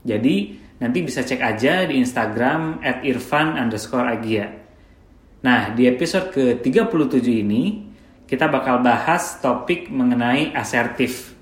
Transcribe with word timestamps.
jadi 0.00 0.36
nanti 0.80 0.98
bisa 1.04 1.20
cek 1.20 1.40
aja 1.40 1.84
di 1.84 2.00
Instagram 2.00 2.80
at 2.80 3.04
irfan 3.04 3.60
underscore 3.60 4.08
agia. 4.08 4.48
Nah 5.44 5.72
di 5.76 5.84
episode 5.84 6.32
ke-37 6.32 7.26
ini 7.28 7.62
kita 8.24 8.48
bakal 8.48 8.80
bahas 8.80 9.40
topik 9.44 9.92
mengenai 9.92 10.56
asertif. 10.56 11.36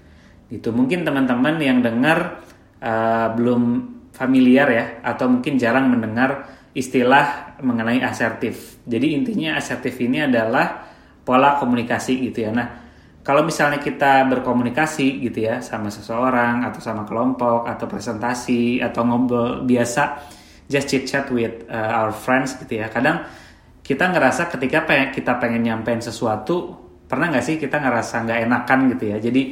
Gitu 0.50 0.74
mungkin 0.74 1.06
teman-teman 1.06 1.60
yang 1.62 1.78
dengar 1.84 2.42
uh, 2.82 3.28
belum 3.36 3.62
familiar 4.10 4.66
ya 4.72 4.84
atau 5.06 5.30
mungkin 5.30 5.54
jarang 5.60 5.86
mendengar 5.92 6.58
istilah 6.74 7.58
mengenai 7.62 8.02
asertif. 8.02 8.82
Jadi 8.82 9.14
intinya 9.14 9.54
asertif 9.58 9.94
ini 10.02 10.26
adalah 10.26 10.90
pola 11.22 11.58
komunikasi 11.62 12.26
gitu 12.30 12.48
ya. 12.48 12.50
Nah 12.50 12.87
kalau 13.28 13.44
misalnya 13.44 13.76
kita 13.76 14.24
berkomunikasi 14.24 15.20
gitu 15.20 15.44
ya 15.44 15.60
sama 15.60 15.92
seseorang 15.92 16.64
atau 16.64 16.80
sama 16.80 17.04
kelompok 17.04 17.68
atau 17.68 17.84
presentasi 17.84 18.80
atau 18.80 19.04
ngobrol 19.04 19.68
biasa 19.68 20.24
just 20.64 20.88
chit 20.88 21.04
chat 21.04 21.28
with 21.28 21.68
uh, 21.68 22.00
our 22.00 22.12
friends 22.16 22.56
gitu 22.56 22.80
ya 22.80 22.88
kadang 22.88 23.28
kita 23.84 24.08
ngerasa 24.08 24.48
ketika 24.52 24.88
pengen, 24.88 25.12
kita 25.12 25.36
pengen 25.36 25.64
nyampein 25.64 26.00
sesuatu 26.00 26.88
pernah 27.08 27.32
nggak 27.32 27.44
sih 27.44 27.56
kita 27.56 27.80
ngerasa 27.80 28.28
nggak 28.28 28.38
enakan 28.44 28.78
gitu 28.92 29.04
ya? 29.08 29.16
Jadi 29.16 29.42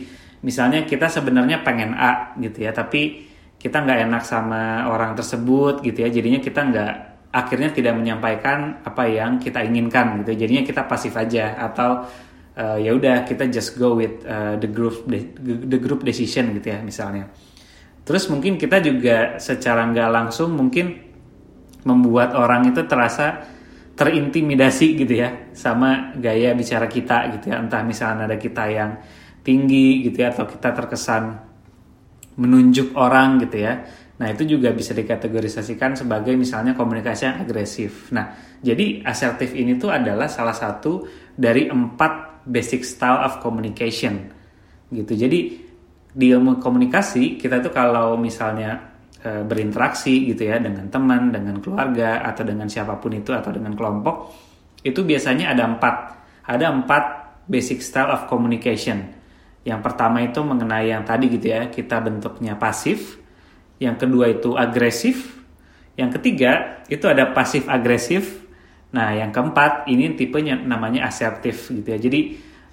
misalnya 0.44 0.84
kita 0.84 1.08
sebenarnya 1.08 1.64
pengen 1.64 1.96
A 1.96 2.36
gitu 2.36 2.68
ya 2.68 2.70
tapi 2.76 3.24
kita 3.56 3.80
nggak 3.80 4.04
enak 4.04 4.22
sama 4.28 4.92
orang 4.92 5.16
tersebut 5.16 5.80
gitu 5.80 6.04
ya 6.04 6.12
jadinya 6.12 6.38
kita 6.44 6.60
nggak 6.60 6.92
akhirnya 7.32 7.72
tidak 7.72 7.96
menyampaikan 7.96 8.84
apa 8.84 9.08
yang 9.08 9.40
kita 9.40 9.64
inginkan 9.64 10.20
gitu 10.22 10.36
jadinya 10.36 10.62
kita 10.62 10.84
pasif 10.84 11.16
aja 11.16 11.56
atau 11.56 12.04
uh, 12.56 12.78
ya 12.80 12.96
udah 12.96 13.22
kita 13.28 13.46
just 13.52 13.76
go 13.76 13.94
with 13.94 14.24
uh, 14.24 14.56
the 14.56 14.66
group 14.66 15.04
the 15.06 15.78
group 15.78 16.02
decision 16.02 16.56
gitu 16.56 16.72
ya 16.72 16.80
misalnya. 16.80 17.28
Terus 18.06 18.30
mungkin 18.30 18.56
kita 18.56 18.80
juga 18.80 19.36
secara 19.36 19.84
nggak 19.90 20.10
langsung 20.10 20.54
mungkin 20.56 21.04
membuat 21.86 22.34
orang 22.34 22.70
itu 22.70 22.82
terasa 22.86 23.46
terintimidasi 23.96 24.98
gitu 25.00 25.14
ya 25.16 25.50
sama 25.56 26.12
gaya 26.18 26.52
bicara 26.56 26.86
kita 26.88 27.34
gitu 27.38 27.52
ya. 27.52 27.60
Entah 27.60 27.82
misalnya 27.84 28.30
ada 28.30 28.38
kita 28.38 28.64
yang 28.70 28.98
tinggi 29.46 30.02
gitu 30.06 30.26
ya 30.26 30.34
atau 30.34 30.46
kita 30.46 30.74
terkesan 30.74 31.24
menunjuk 32.36 32.94
orang 32.98 33.42
gitu 33.42 33.62
ya. 33.62 33.86
Nah 34.16 34.32
itu 34.32 34.56
juga 34.56 34.72
bisa 34.72 34.96
dikategorisasikan 34.96 35.92
sebagai 35.92 36.32
misalnya 36.40 36.72
komunikasi 36.72 37.22
yang 37.28 37.36
agresif. 37.42 38.10
Nah 38.14 38.32
jadi 38.62 39.04
asertif 39.04 39.52
ini 39.52 39.76
tuh 39.76 39.92
adalah 39.92 40.26
salah 40.26 40.56
satu 40.56 41.04
dari 41.36 41.68
empat 41.68 42.25
basic 42.46 42.86
style 42.86 43.26
of 43.26 43.42
communication 43.42 44.30
gitu. 44.94 45.12
Jadi 45.18 45.66
di 46.16 46.26
ilmu 46.32 46.62
komunikasi 46.62 47.36
kita 47.36 47.60
tuh 47.60 47.74
kalau 47.74 48.16
misalnya 48.16 48.96
e, 49.20 49.44
berinteraksi 49.44 50.30
gitu 50.32 50.48
ya 50.48 50.62
dengan 50.62 50.88
teman, 50.88 51.34
dengan 51.34 51.58
keluarga 51.60 52.24
atau 52.24 52.46
dengan 52.46 52.70
siapa 52.70 52.96
pun 52.96 53.12
itu 53.12 53.34
atau 53.34 53.52
dengan 53.52 53.74
kelompok 53.76 54.32
itu 54.86 55.02
biasanya 55.02 55.52
ada 55.52 55.66
empat 55.66 55.96
ada 56.46 56.70
empat 56.70 57.04
basic 57.50 57.82
style 57.82 58.14
of 58.14 58.30
communication. 58.30 59.12
Yang 59.66 59.80
pertama 59.82 60.22
itu 60.22 60.38
mengenai 60.46 60.94
yang 60.94 61.02
tadi 61.02 61.26
gitu 61.26 61.50
ya 61.50 61.66
kita 61.66 61.98
bentuknya 61.98 62.54
pasif. 62.54 63.18
Yang 63.82 64.06
kedua 64.06 64.30
itu 64.30 64.54
agresif. 64.54 65.42
Yang 65.98 66.22
ketiga 66.22 66.80
itu 66.86 67.02
ada 67.10 67.34
pasif 67.34 67.66
agresif 67.66 68.45
Nah, 68.94 69.08
yang 69.16 69.34
keempat 69.34 69.90
ini 69.90 70.14
tipenya 70.14 70.54
namanya 70.54 71.10
asertif 71.10 71.72
gitu 71.74 71.88
ya. 71.90 71.98
Jadi 71.98 72.20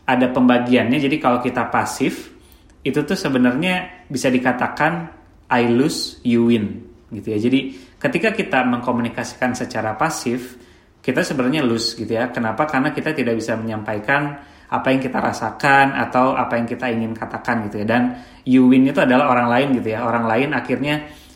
ada 0.05 0.29
pembagiannya. 0.29 0.99
Jadi 0.99 1.17
kalau 1.17 1.39
kita 1.39 1.71
pasif 1.73 2.35
itu 2.83 2.99
tuh 3.01 3.15
sebenarnya 3.15 4.05
bisa 4.11 4.27
dikatakan 4.27 5.09
I 5.49 5.71
lose, 5.71 6.19
you 6.27 6.51
win 6.51 6.83
gitu 7.09 7.33
ya. 7.33 7.39
Jadi 7.39 7.59
ketika 7.97 8.35
kita 8.35 8.65
mengkomunikasikan 8.67 9.55
secara 9.55 9.95
pasif, 9.95 10.59
kita 10.99 11.23
sebenarnya 11.23 11.63
lose 11.63 11.95
gitu 11.95 12.13
ya. 12.13 12.31
Kenapa? 12.31 12.67
Karena 12.67 12.91
kita 12.91 13.15
tidak 13.15 13.39
bisa 13.39 13.55
menyampaikan 13.55 14.39
apa 14.73 14.87
yang 14.89 15.01
kita 15.03 15.21
rasakan 15.21 15.93
atau 15.93 16.33
apa 16.33 16.57
yang 16.57 16.65
kita 16.65 16.89
ingin 16.89 17.13
katakan 17.13 17.69
gitu 17.69 17.83
ya. 17.83 17.85
Dan 17.85 18.17
you 18.47 18.65
win 18.67 18.89
itu 18.89 18.99
adalah 18.99 19.29
orang 19.29 19.47
lain 19.51 19.67
gitu 19.79 19.93
ya. 19.93 20.03
Orang 20.03 20.25
lain 20.25 20.49
akhirnya 20.55 20.95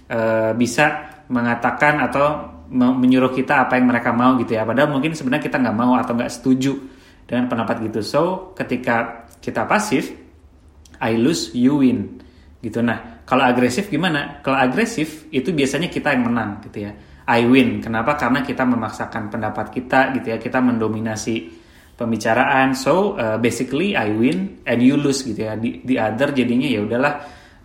e, 0.10 0.20
bisa 0.58 1.14
mengatakan 1.30 2.02
atau 2.02 2.57
menyuruh 2.72 3.32
kita 3.32 3.68
apa 3.68 3.80
yang 3.80 3.88
mereka 3.88 4.12
mau 4.12 4.36
gitu 4.40 4.56
ya. 4.56 4.68
Padahal 4.68 4.92
mungkin 4.92 5.16
sebenarnya 5.16 5.44
kita 5.48 5.58
nggak 5.60 5.78
mau 5.78 5.96
atau 5.96 6.14
nggak 6.16 6.32
setuju 6.32 6.74
dengan 7.24 7.48
pendapat 7.48 7.84
gitu. 7.88 8.00
So 8.04 8.22
ketika 8.56 9.28
kita 9.40 9.64
pasif 9.68 10.12
I 11.00 11.16
lose 11.16 11.56
you 11.56 11.80
win. 11.80 12.20
Gitu. 12.60 12.84
Nah 12.84 13.24
kalau 13.24 13.44
agresif 13.48 13.88
gimana? 13.88 14.44
Kalau 14.44 14.60
agresif 14.60 15.28
itu 15.32 15.52
biasanya 15.52 15.88
kita 15.88 16.12
yang 16.16 16.32
menang 16.32 16.60
gitu 16.68 16.88
ya. 16.88 16.92
I 17.28 17.44
win. 17.44 17.84
Kenapa? 17.84 18.16
Karena 18.16 18.44
kita 18.44 18.64
memaksakan 18.64 19.32
pendapat 19.32 19.72
kita 19.72 20.16
gitu 20.20 20.36
ya. 20.36 20.38
Kita 20.40 20.60
mendominasi 20.60 21.36
pembicaraan. 21.96 22.76
So 22.76 23.16
uh, 23.16 23.40
basically 23.40 23.96
I 23.96 24.12
win 24.12 24.64
and 24.68 24.80
you 24.84 25.00
lose 25.00 25.24
gitu 25.24 25.48
ya. 25.48 25.56
Di, 25.56 25.84
di 25.84 25.96
other 25.96 26.36
jadinya 26.36 26.68
ya 26.68 26.84
udahlah 26.84 27.14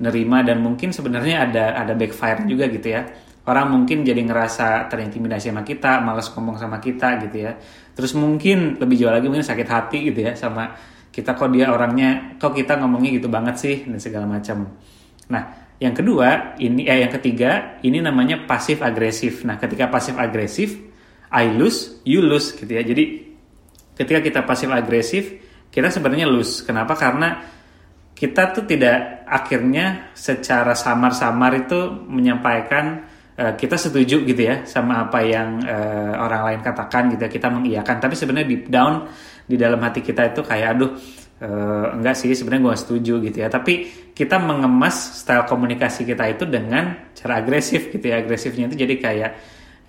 nerima. 0.03 0.43
Dan 0.47 0.63
mungkin 0.63 0.95
sebenarnya 0.95 1.51
ada 1.51 1.65
ada 1.79 1.95
backfire 1.95 2.47
juga 2.47 2.71
gitu 2.71 2.91
ya 2.91 3.03
orang 3.43 3.67
mungkin 3.75 4.07
jadi 4.07 4.23
ngerasa 4.23 4.87
terintimidasi 4.87 5.51
sama 5.51 5.67
kita, 5.67 5.99
malas 5.99 6.31
ngomong 6.31 6.57
sama 6.59 6.79
kita 6.79 7.19
gitu 7.27 7.37
ya. 7.43 7.59
Terus 7.93 8.15
mungkin 8.15 8.79
lebih 8.79 8.97
jauh 8.99 9.11
lagi 9.11 9.27
mungkin 9.27 9.45
sakit 9.45 9.69
hati 9.69 9.99
gitu 10.13 10.21
ya 10.31 10.33
sama 10.39 10.73
kita 11.13 11.37
kok 11.37 11.53
dia 11.53 11.69
orangnya 11.69 12.41
kok 12.41 12.57
kita 12.57 12.81
ngomongnya 12.81 13.21
gitu 13.21 13.29
banget 13.29 13.57
sih 13.59 13.77
dan 13.85 13.99
segala 13.99 14.25
macam. 14.25 14.65
Nah, 15.29 15.77
yang 15.83 15.93
kedua 15.93 16.57
ini 16.63 16.87
eh 16.87 17.03
yang 17.03 17.13
ketiga 17.13 17.83
ini 17.83 17.99
namanya 17.99 18.47
pasif 18.47 18.81
agresif. 18.81 19.43
Nah, 19.43 19.59
ketika 19.59 19.91
pasif 19.91 20.15
agresif 20.17 20.79
I 21.33 21.53
lose, 21.53 22.05
you 22.07 22.23
lose 22.23 22.55
gitu 22.55 22.69
ya. 22.69 22.85
Jadi 22.87 23.35
ketika 23.99 24.21
kita 24.23 24.41
pasif 24.47 24.71
agresif 24.71 25.25
kita 25.73 25.91
sebenarnya 25.91 26.31
lose. 26.31 26.63
Kenapa? 26.63 26.95
Karena 26.95 27.43
kita 28.13 28.53
tuh 28.55 28.69
tidak 28.69 29.27
akhirnya 29.27 30.13
secara 30.15 30.77
samar-samar 30.77 31.67
itu 31.67 31.81
menyampaikan 32.07 33.12
Eh, 33.33 33.57
kita 33.57 33.81
setuju 33.81 34.29
gitu 34.29 34.45
ya 34.45 34.69
sama 34.69 35.09
apa 35.09 35.25
yang 35.25 35.65
uh, 35.65 36.21
orang 36.21 36.53
lain 36.53 36.61
katakan 36.61 37.17
gitu 37.17 37.25
ya 37.25 37.31
kita 37.33 37.49
mengiyakan. 37.49 37.97
Tapi 37.97 38.13
sebenarnya 38.13 38.45
deep 38.45 38.69
down 38.69 39.09
di 39.49 39.57
dalam 39.57 39.81
hati 39.81 40.05
kita 40.05 40.37
itu 40.37 40.45
kayak 40.45 40.77
aduh 40.77 40.93
uh, 41.41 41.97
enggak 41.97 42.13
sih 42.13 42.29
sebenarnya 42.37 42.69
gue 42.69 42.77
setuju 42.77 43.15
gitu 43.25 43.41
ya. 43.41 43.49
Tapi 43.49 43.89
kita 44.13 44.37
mengemas 44.37 45.25
style 45.25 45.49
komunikasi 45.49 46.05
kita 46.05 46.29
itu 46.29 46.45
dengan 46.45 47.09
cara 47.17 47.41
agresif 47.41 47.89
gitu 47.89 48.05
ya. 48.05 48.21
Agresifnya 48.21 48.69
itu 48.69 48.77
jadi 48.85 48.95
kayak 49.01 49.31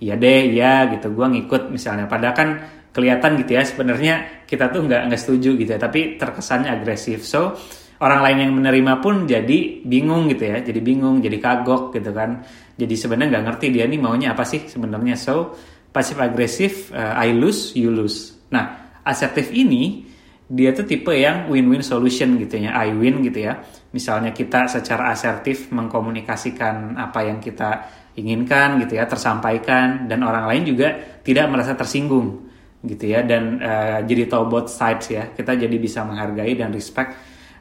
ya 0.00 0.14
deh 0.16 0.42
ya 0.48 0.88
gitu. 0.96 1.12
Gue 1.12 1.26
ngikut 1.36 1.68
misalnya. 1.68 2.08
Padahal 2.08 2.32
kan 2.32 2.48
kelihatan 2.96 3.44
gitu 3.44 3.60
ya 3.60 3.62
sebenarnya 3.68 4.14
kita 4.48 4.72
tuh 4.72 4.88
nggak 4.88 5.12
nggak 5.12 5.20
setuju 5.20 5.52
gitu 5.60 5.68
ya. 5.68 5.76
Tapi 5.76 6.16
terkesannya 6.16 6.80
agresif. 6.80 7.28
So 7.28 7.52
orang 8.00 8.24
lain 8.24 8.38
yang 8.48 8.52
menerima 8.56 9.04
pun 9.04 9.28
jadi 9.28 9.84
bingung 9.84 10.32
gitu 10.32 10.48
ya. 10.48 10.64
Jadi 10.64 10.80
bingung 10.80 11.20
jadi 11.20 11.36
kagok 11.36 11.92
gitu 11.92 12.08
kan 12.16 12.40
jadi 12.74 12.94
sebenarnya 12.98 13.38
nggak 13.38 13.44
ngerti 13.50 13.66
dia 13.70 13.84
nih 13.86 14.00
maunya 14.02 14.34
apa 14.34 14.42
sih 14.42 14.66
sebenarnya. 14.66 15.14
So 15.14 15.54
pasif 15.94 16.18
agresif 16.18 16.90
uh, 16.90 17.14
I 17.14 17.30
lose 17.30 17.78
you 17.78 17.94
lose. 17.94 18.34
Nah 18.50 18.98
asertif 19.06 19.54
ini 19.54 20.10
dia 20.44 20.74
tuh 20.76 20.84
tipe 20.84 21.14
yang 21.14 21.48
win-win 21.48 21.80
solution 21.86 22.34
gitu 22.36 22.58
ya. 22.66 22.74
I 22.74 22.90
win 22.92 23.22
gitu 23.22 23.46
ya. 23.46 23.62
Misalnya 23.94 24.34
kita 24.34 24.66
secara 24.66 25.14
asertif 25.14 25.70
mengkomunikasikan 25.70 26.98
apa 26.98 27.24
yang 27.24 27.38
kita 27.38 27.86
inginkan 28.18 28.82
gitu 28.82 28.98
ya 28.98 29.06
tersampaikan. 29.06 30.10
Dan 30.10 30.26
orang 30.26 30.50
lain 30.50 30.62
juga 30.66 31.20
tidak 31.22 31.46
merasa 31.48 31.78
tersinggung 31.78 32.50
gitu 32.82 33.06
ya. 33.06 33.22
Dan 33.22 33.62
uh, 33.62 34.02
jadi 34.02 34.26
tahu 34.26 34.50
both 34.50 34.68
sides 34.68 35.14
ya. 35.14 35.30
Kita 35.30 35.54
jadi 35.54 35.76
bisa 35.78 36.02
menghargai 36.02 36.58
dan 36.58 36.74
respect 36.74 37.14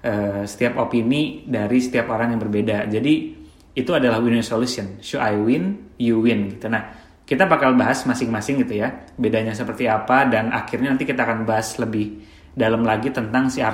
uh, 0.03 0.41
setiap 0.43 0.81
opini 0.81 1.45
dari 1.45 1.79
setiap 1.79 2.09
orang 2.11 2.33
yang 2.35 2.41
berbeda. 2.41 2.89
Jadi 2.89 3.42
itu 3.73 3.89
adalah 3.89 4.21
win-win 4.21 4.45
solution. 4.45 5.01
Should 5.01 5.21
I 5.21 5.33
win, 5.37 5.93
you 5.97 6.21
win 6.21 6.53
gitu. 6.53 6.69
Nah, 6.69 6.93
kita 7.25 7.49
bakal 7.49 7.73
bahas 7.73 8.05
masing-masing 8.05 8.61
gitu 8.61 8.77
ya, 8.83 9.09
bedanya 9.17 9.57
seperti 9.57 9.89
apa 9.89 10.29
dan 10.29 10.53
akhirnya 10.53 10.93
nanti 10.93 11.09
kita 11.09 11.25
akan 11.25 11.47
bahas 11.47 11.75
lebih 11.81 12.21
dalam 12.53 12.85
lagi 12.85 13.09
tentang 13.09 13.49
si 13.49 13.65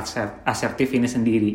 asertif 0.47 0.87
ini 0.95 1.07
sendiri. 1.09 1.51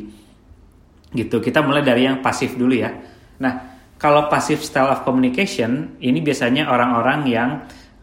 Gitu. 1.14 1.37
Kita 1.41 1.64
mulai 1.64 1.81
dari 1.81 2.05
yang 2.05 2.20
pasif 2.20 2.58
dulu 2.58 2.75
ya. 2.76 2.93
Nah, 3.41 3.52
kalau 3.96 4.29
passive 4.29 4.61
style 4.61 4.93
of 4.93 5.06
communication 5.06 5.97
ini 6.02 6.20
biasanya 6.20 6.69
orang-orang 6.69 7.20
yang 7.25 7.50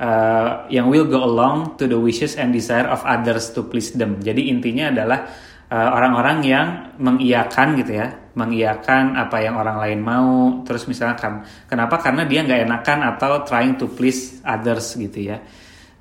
uh, 0.01 0.65
yang 0.73 0.89
will 0.89 1.05
go 1.05 1.21
along 1.21 1.77
to 1.77 1.85
the 1.85 1.99
wishes 1.99 2.33
and 2.39 2.49
desire 2.49 2.89
of 2.89 3.05
others 3.05 3.53
to 3.53 3.61
please 3.67 3.93
them. 3.93 4.17
Jadi 4.17 4.49
intinya 4.49 4.89
adalah 4.89 5.29
uh, 5.69 5.89
orang-orang 5.93 6.37
uh, 6.41 6.47
yang 6.47 6.67
mengiyakan 6.97 7.77
gitu 7.77 8.01
ya, 8.01 8.07
mengiyakan 8.33 9.19
apa 9.19 9.43
yang 9.43 9.59
orang 9.59 9.77
lain 9.79 9.99
mau. 9.99 10.61
Terus 10.63 10.87
misalkan 10.87 11.43
kenapa? 11.67 11.99
Karena 11.99 12.23
dia 12.23 12.43
nggak 12.43 12.61
enakan 12.67 12.99
atau 13.15 13.43
trying 13.43 13.75
to 13.75 13.91
please 13.91 14.39
others 14.43 14.95
gitu 14.95 15.31
ya. 15.31 15.37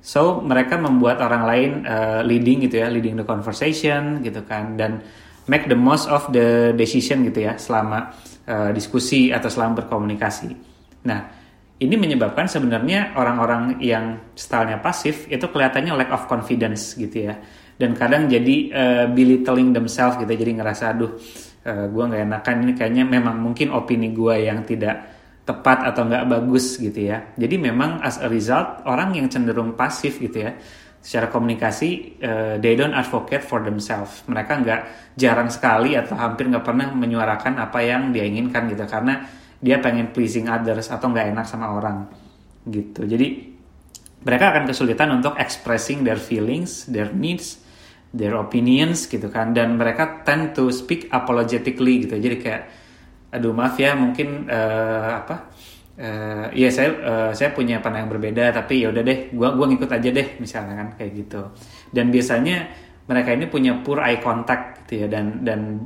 So 0.01 0.41
mereka 0.41 0.81
membuat 0.81 1.21
orang 1.21 1.43
lain 1.45 1.71
uh, 1.85 2.21
leading 2.25 2.65
gitu 2.65 2.81
ya, 2.81 2.87
leading 2.89 3.19
the 3.19 3.27
conversation 3.27 4.25
gitu 4.25 4.41
kan, 4.47 4.73
dan 4.79 5.03
make 5.45 5.69
the 5.69 5.77
most 5.77 6.09
of 6.09 6.25
the 6.33 6.73
decision 6.73 7.21
gitu 7.27 7.45
ya 7.45 7.59
selama 7.59 8.15
uh, 8.49 8.73
diskusi 8.73 9.29
atau 9.29 9.51
selama 9.51 9.85
berkomunikasi. 9.85 10.49
Nah 11.05 11.41
ini 11.81 11.97
menyebabkan 11.97 12.45
sebenarnya 12.45 13.17
orang-orang 13.17 13.81
yang 13.81 14.33
stylenya 14.37 14.77
pasif 14.77 15.25
itu 15.25 15.49
kelihatannya 15.49 15.97
lack 15.97 16.13
of 16.13 16.29
confidence 16.29 16.93
gitu 16.93 17.29
ya 17.29 17.41
dan 17.81 17.97
kadang 17.97 18.29
jadi 18.29 18.55
uh, 18.69 19.05
belittling 19.09 19.73
themselves 19.73 20.13
gitu 20.21 20.29
jadi 20.29 20.61
ngerasa 20.61 20.93
aduh 20.93 21.17
uh, 21.65 21.85
gue 21.89 22.03
nggak 22.03 22.23
enakan 22.27 22.55
ini. 22.65 22.73
Kayaknya 22.77 23.03
memang 23.05 23.37
mungkin 23.41 23.73
opini 23.73 24.13
gue 24.13 24.47
yang 24.47 24.63
tidak 24.65 25.11
tepat 25.41 25.89
atau 25.89 26.05
nggak 26.05 26.25
bagus 26.29 26.77
gitu 26.77 27.09
ya. 27.09 27.33
Jadi 27.33 27.55
memang 27.57 27.99
as 28.05 28.21
a 28.21 28.29
result 28.29 28.85
orang 28.85 29.17
yang 29.17 29.27
cenderung 29.27 29.73
pasif 29.73 30.21
gitu 30.21 30.45
ya 30.47 30.53
secara 31.01 31.33
komunikasi 31.33 32.21
uh, 32.21 32.55
they 32.61 32.77
don't 32.77 32.93
advocate 32.93 33.41
for 33.41 33.65
themselves. 33.65 34.21
Mereka 34.29 34.51
nggak 34.61 34.81
jarang 35.17 35.49
sekali 35.49 35.97
atau 35.97 36.13
hampir 36.13 36.45
nggak 36.45 36.61
pernah 36.61 36.93
menyuarakan 36.93 37.57
apa 37.57 37.81
yang 37.81 38.13
dia 38.13 38.21
inginkan 38.25 38.69
gitu. 38.69 38.85
Karena 38.85 39.25
dia 39.57 39.81
pengen 39.81 40.13
pleasing 40.13 40.49
others 40.49 40.89
atau 40.89 41.09
nggak 41.09 41.33
enak 41.33 41.45
sama 41.49 41.73
orang 41.73 42.05
gitu. 42.69 43.05
Jadi 43.09 43.51
mereka 44.21 44.53
akan 44.53 44.69
kesulitan 44.69 45.09
untuk 45.17 45.33
expressing 45.41 46.05
their 46.05 46.21
feelings 46.21 46.85
their 46.85 47.09
needs 47.09 47.60
their 48.11 48.35
opinions 48.37 49.07
gitu 49.07 49.31
kan. 49.31 49.55
Dan 49.55 49.79
mereka 49.79 50.23
tend 50.27 50.53
to 50.53 50.69
speak 50.69 51.07
apologetically 51.11 52.07
gitu. 52.07 52.15
Jadi 52.19 52.37
kayak 52.39 52.63
aduh 53.31 53.55
maaf 53.55 53.79
ya 53.79 53.95
mungkin 53.95 54.51
uh, 54.51 55.23
apa 55.23 55.35
uh, 55.95 56.45
ya 56.51 56.67
saya 56.67 56.89
uh, 56.99 57.31
saya 57.31 57.55
punya 57.55 57.79
pandangan 57.79 58.11
berbeda 58.11 58.51
tapi 58.51 58.83
ya 58.83 58.91
udah 58.91 59.03
deh 59.07 59.31
gua 59.31 59.55
gua 59.55 59.71
ngikut 59.71 59.87
aja 59.87 60.09
deh 60.11 60.27
misalnya 60.43 60.73
kan 60.75 60.87
kayak 60.99 61.11
gitu. 61.15 61.41
Dan 61.87 62.11
biasanya 62.11 62.67
mereka 63.07 63.31
ini 63.31 63.47
punya 63.47 63.79
poor 63.79 64.03
eye 64.03 64.19
contact 64.19 64.85
gitu 64.91 65.03
ya 65.03 65.07
dan 65.07 65.47
dan 65.47 65.79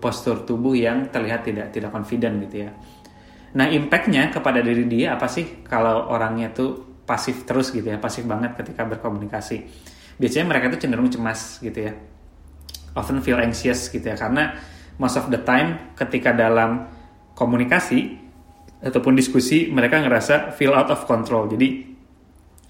postur 0.00 0.48
tubuh 0.48 0.72
yang 0.72 1.12
terlihat 1.12 1.44
tidak 1.44 1.68
tidak 1.76 1.92
confident 1.92 2.40
gitu 2.48 2.64
ya. 2.64 2.72
Nah, 3.56 3.72
impactnya 3.72 4.28
kepada 4.28 4.60
diri 4.60 4.84
dia 4.84 5.16
apa 5.16 5.24
sih 5.32 5.64
kalau 5.64 6.12
orangnya 6.12 6.52
tuh 6.52 7.00
pasif 7.08 7.48
terus 7.48 7.72
gitu 7.72 7.88
ya, 7.88 7.96
pasif 7.96 8.28
banget 8.28 8.52
ketika 8.60 8.84
berkomunikasi. 8.84 9.64
Biasanya 10.16 10.46
mereka 10.48 10.72
tuh 10.72 10.80
cenderung 10.80 11.08
cemas 11.12 11.60
gitu 11.60 11.86
ya. 11.86 11.92
Often 12.96 13.20
feel 13.20 13.36
anxious 13.36 13.92
gitu 13.92 14.04
ya, 14.08 14.16
karena 14.16 14.56
most 14.96 15.20
of 15.20 15.28
the 15.28 15.40
time 15.44 15.92
ketika 15.92 16.32
dalam 16.32 16.88
komunikasi 17.36 18.16
ataupun 18.80 19.12
diskusi 19.12 19.68
mereka 19.68 20.00
ngerasa 20.00 20.56
feel 20.56 20.72
out 20.72 20.88
of 20.88 21.04
control. 21.04 21.44
Jadi 21.52 21.92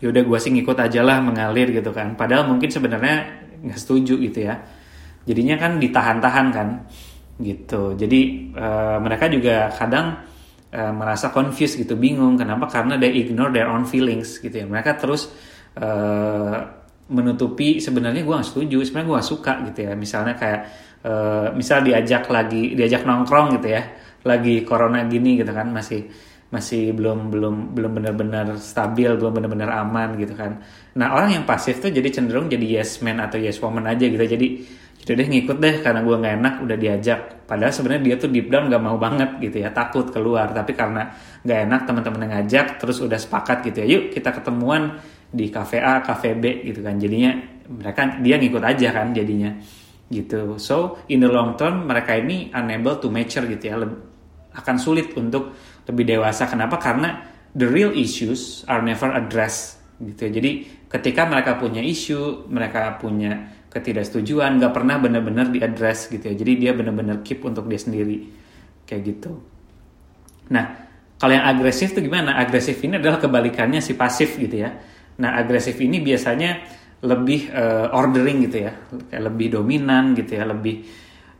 yaudah 0.03 0.23
gue 0.27 0.39
sih 0.43 0.51
ngikut 0.51 0.77
aja 0.77 1.01
lah 1.07 1.23
mengalir 1.23 1.71
gitu 1.71 1.95
kan. 1.95 2.19
Padahal 2.19 2.51
mungkin 2.51 2.69
sebenarnya 2.69 3.47
nggak 3.63 3.79
setuju 3.79 4.19
gitu 4.19 4.51
ya. 4.51 4.59
Jadinya 5.27 5.55
kan 5.59 5.79
ditahan-tahan 5.79 6.47
kan 6.51 6.69
gitu. 7.39 7.95
Jadi 7.95 8.51
uh, 8.59 8.99
mereka 8.99 9.31
juga 9.31 9.71
kadang 9.71 10.27
uh, 10.75 10.93
merasa 10.95 11.31
confused 11.31 11.79
gitu, 11.79 11.95
bingung. 11.95 12.35
Kenapa? 12.35 12.67
Karena 12.67 12.99
they 12.99 13.23
ignore 13.23 13.55
their 13.55 13.71
own 13.71 13.87
feelings 13.87 14.43
gitu 14.43 14.53
ya. 14.53 14.67
Mereka 14.67 14.99
terus 14.99 15.31
uh, 15.79 16.76
menutupi 17.07 17.79
sebenarnya 17.79 18.27
gue 18.27 18.35
gak 18.35 18.49
setuju, 18.51 18.83
sebenarnya 18.83 19.09
gue 19.09 19.17
gak 19.23 19.31
suka 19.31 19.53
gitu 19.71 19.79
ya. 19.87 19.93
Misalnya 19.95 20.35
kayak 20.35 20.61
uh, 21.07 21.49
misal 21.55 21.87
diajak 21.87 22.27
lagi 22.27 22.75
diajak 22.75 23.07
nongkrong 23.07 23.59
gitu 23.61 23.69
ya, 23.71 23.83
lagi 24.27 24.67
corona 24.67 25.07
gini 25.07 25.39
gitu 25.39 25.53
kan 25.55 25.71
masih 25.71 26.11
masih 26.47 26.95
belum 26.95 27.31
belum 27.31 27.75
belum 27.75 27.93
benar-benar 28.03 28.47
stabil, 28.59 29.11
belum 29.19 29.33
benar-benar 29.35 29.71
aman 29.83 30.19
gitu 30.19 30.35
kan. 30.35 30.63
Nah 30.99 31.15
orang 31.15 31.35
yang 31.35 31.45
pasif 31.47 31.79
tuh 31.83 31.91
jadi 31.91 32.07
cenderung 32.11 32.47
jadi 32.51 32.83
yes 32.83 33.03
man 33.03 33.23
atau 33.23 33.39
yes 33.39 33.59
woman 33.63 33.87
aja 33.87 34.07
gitu. 34.07 34.23
Jadi 34.23 34.47
jadi 35.07 35.23
deh 35.23 35.29
ngikut 35.31 35.63
deh 35.63 35.75
karena 35.87 36.03
gue 36.03 36.17
nggak 36.19 36.35
enak 36.43 36.55
udah 36.67 36.77
diajak 36.83 37.21
padahal 37.47 37.71
sebenarnya 37.71 38.03
dia 38.03 38.15
tuh 38.19 38.27
deep 38.27 38.51
down 38.51 38.67
nggak 38.67 38.83
mau 38.83 38.99
banget 38.99 39.39
gitu 39.39 39.63
ya 39.63 39.71
takut 39.71 40.11
keluar 40.11 40.51
tapi 40.51 40.75
karena 40.75 41.15
nggak 41.47 41.59
enak 41.63 41.81
teman-teman 41.87 42.23
ngajak 42.35 42.83
terus 42.83 42.99
udah 42.99 43.15
sepakat 43.15 43.63
gitu 43.71 43.87
ya 43.87 43.87
yuk 43.87 44.05
kita 44.11 44.35
ketemuan 44.35 44.99
di 45.37 45.53
kafe 45.53 45.85
A 45.85 46.01
kafe 46.01 46.33
B 46.33 46.65
gitu 46.65 46.81
kan. 46.81 46.97
Jadinya 46.97 47.37
mereka 47.69 48.17
dia 48.25 48.41
ngikut 48.41 48.65
aja 48.65 48.89
kan 48.97 49.13
jadinya 49.13 49.53
gitu. 50.09 50.57
So 50.57 51.05
in 51.13 51.21
the 51.21 51.29
long 51.29 51.61
term 51.61 51.85
mereka 51.85 52.17
ini 52.17 52.49
unable 52.57 52.97
to 52.97 53.13
mature 53.13 53.45
gitu 53.45 53.65
ya. 53.69 53.77
Akan 54.57 54.81
sulit 54.81 55.13
untuk 55.13 55.53
lebih 55.85 56.17
dewasa. 56.17 56.49
Kenapa? 56.49 56.81
Karena 56.81 57.21
the 57.53 57.69
real 57.69 57.93
issues 57.93 58.65
are 58.65 58.81
never 58.81 59.13
addressed 59.13 59.77
gitu 60.01 60.33
ya. 60.33 60.41
Jadi 60.41 60.51
ketika 60.89 61.29
mereka 61.29 61.61
punya 61.61 61.85
isu 61.85 62.49
mereka 62.49 62.97
punya 62.97 63.53
ketidaksetujuan 63.69 64.57
nggak 64.57 64.73
pernah 64.73 64.97
benar-benar 64.97 65.53
diadres 65.53 66.09
gitu 66.09 66.33
ya. 66.33 66.35
Jadi 66.39 66.53
dia 66.57 66.73
benar-benar 66.73 67.21
keep 67.21 67.45
untuk 67.45 67.69
dia 67.69 67.77
sendiri. 67.77 68.25
Kayak 68.89 69.03
gitu. 69.05 69.37
Nah 70.49 70.89
kalau 71.21 71.33
yang 71.33 71.45
agresif 71.45 71.93
tuh 71.93 72.01
gimana? 72.01 72.41
Agresif 72.41 72.81
ini 72.81 72.97
adalah 72.97 73.21
kebalikannya 73.21 73.85
si 73.85 73.93
pasif 73.99 74.41
gitu 74.41 74.65
ya 74.65 74.96
nah 75.17 75.37
agresif 75.41 75.81
ini 75.81 76.05
biasanya 76.05 76.51
lebih 77.05 77.53
uh, 77.53 77.93
ordering 77.93 78.49
gitu 78.49 78.65
ya. 78.65 78.73
Lebih 79.13 79.61
dominan 79.61 80.17
gitu 80.17 80.33
ya 80.37 80.49
lebih 80.49 80.81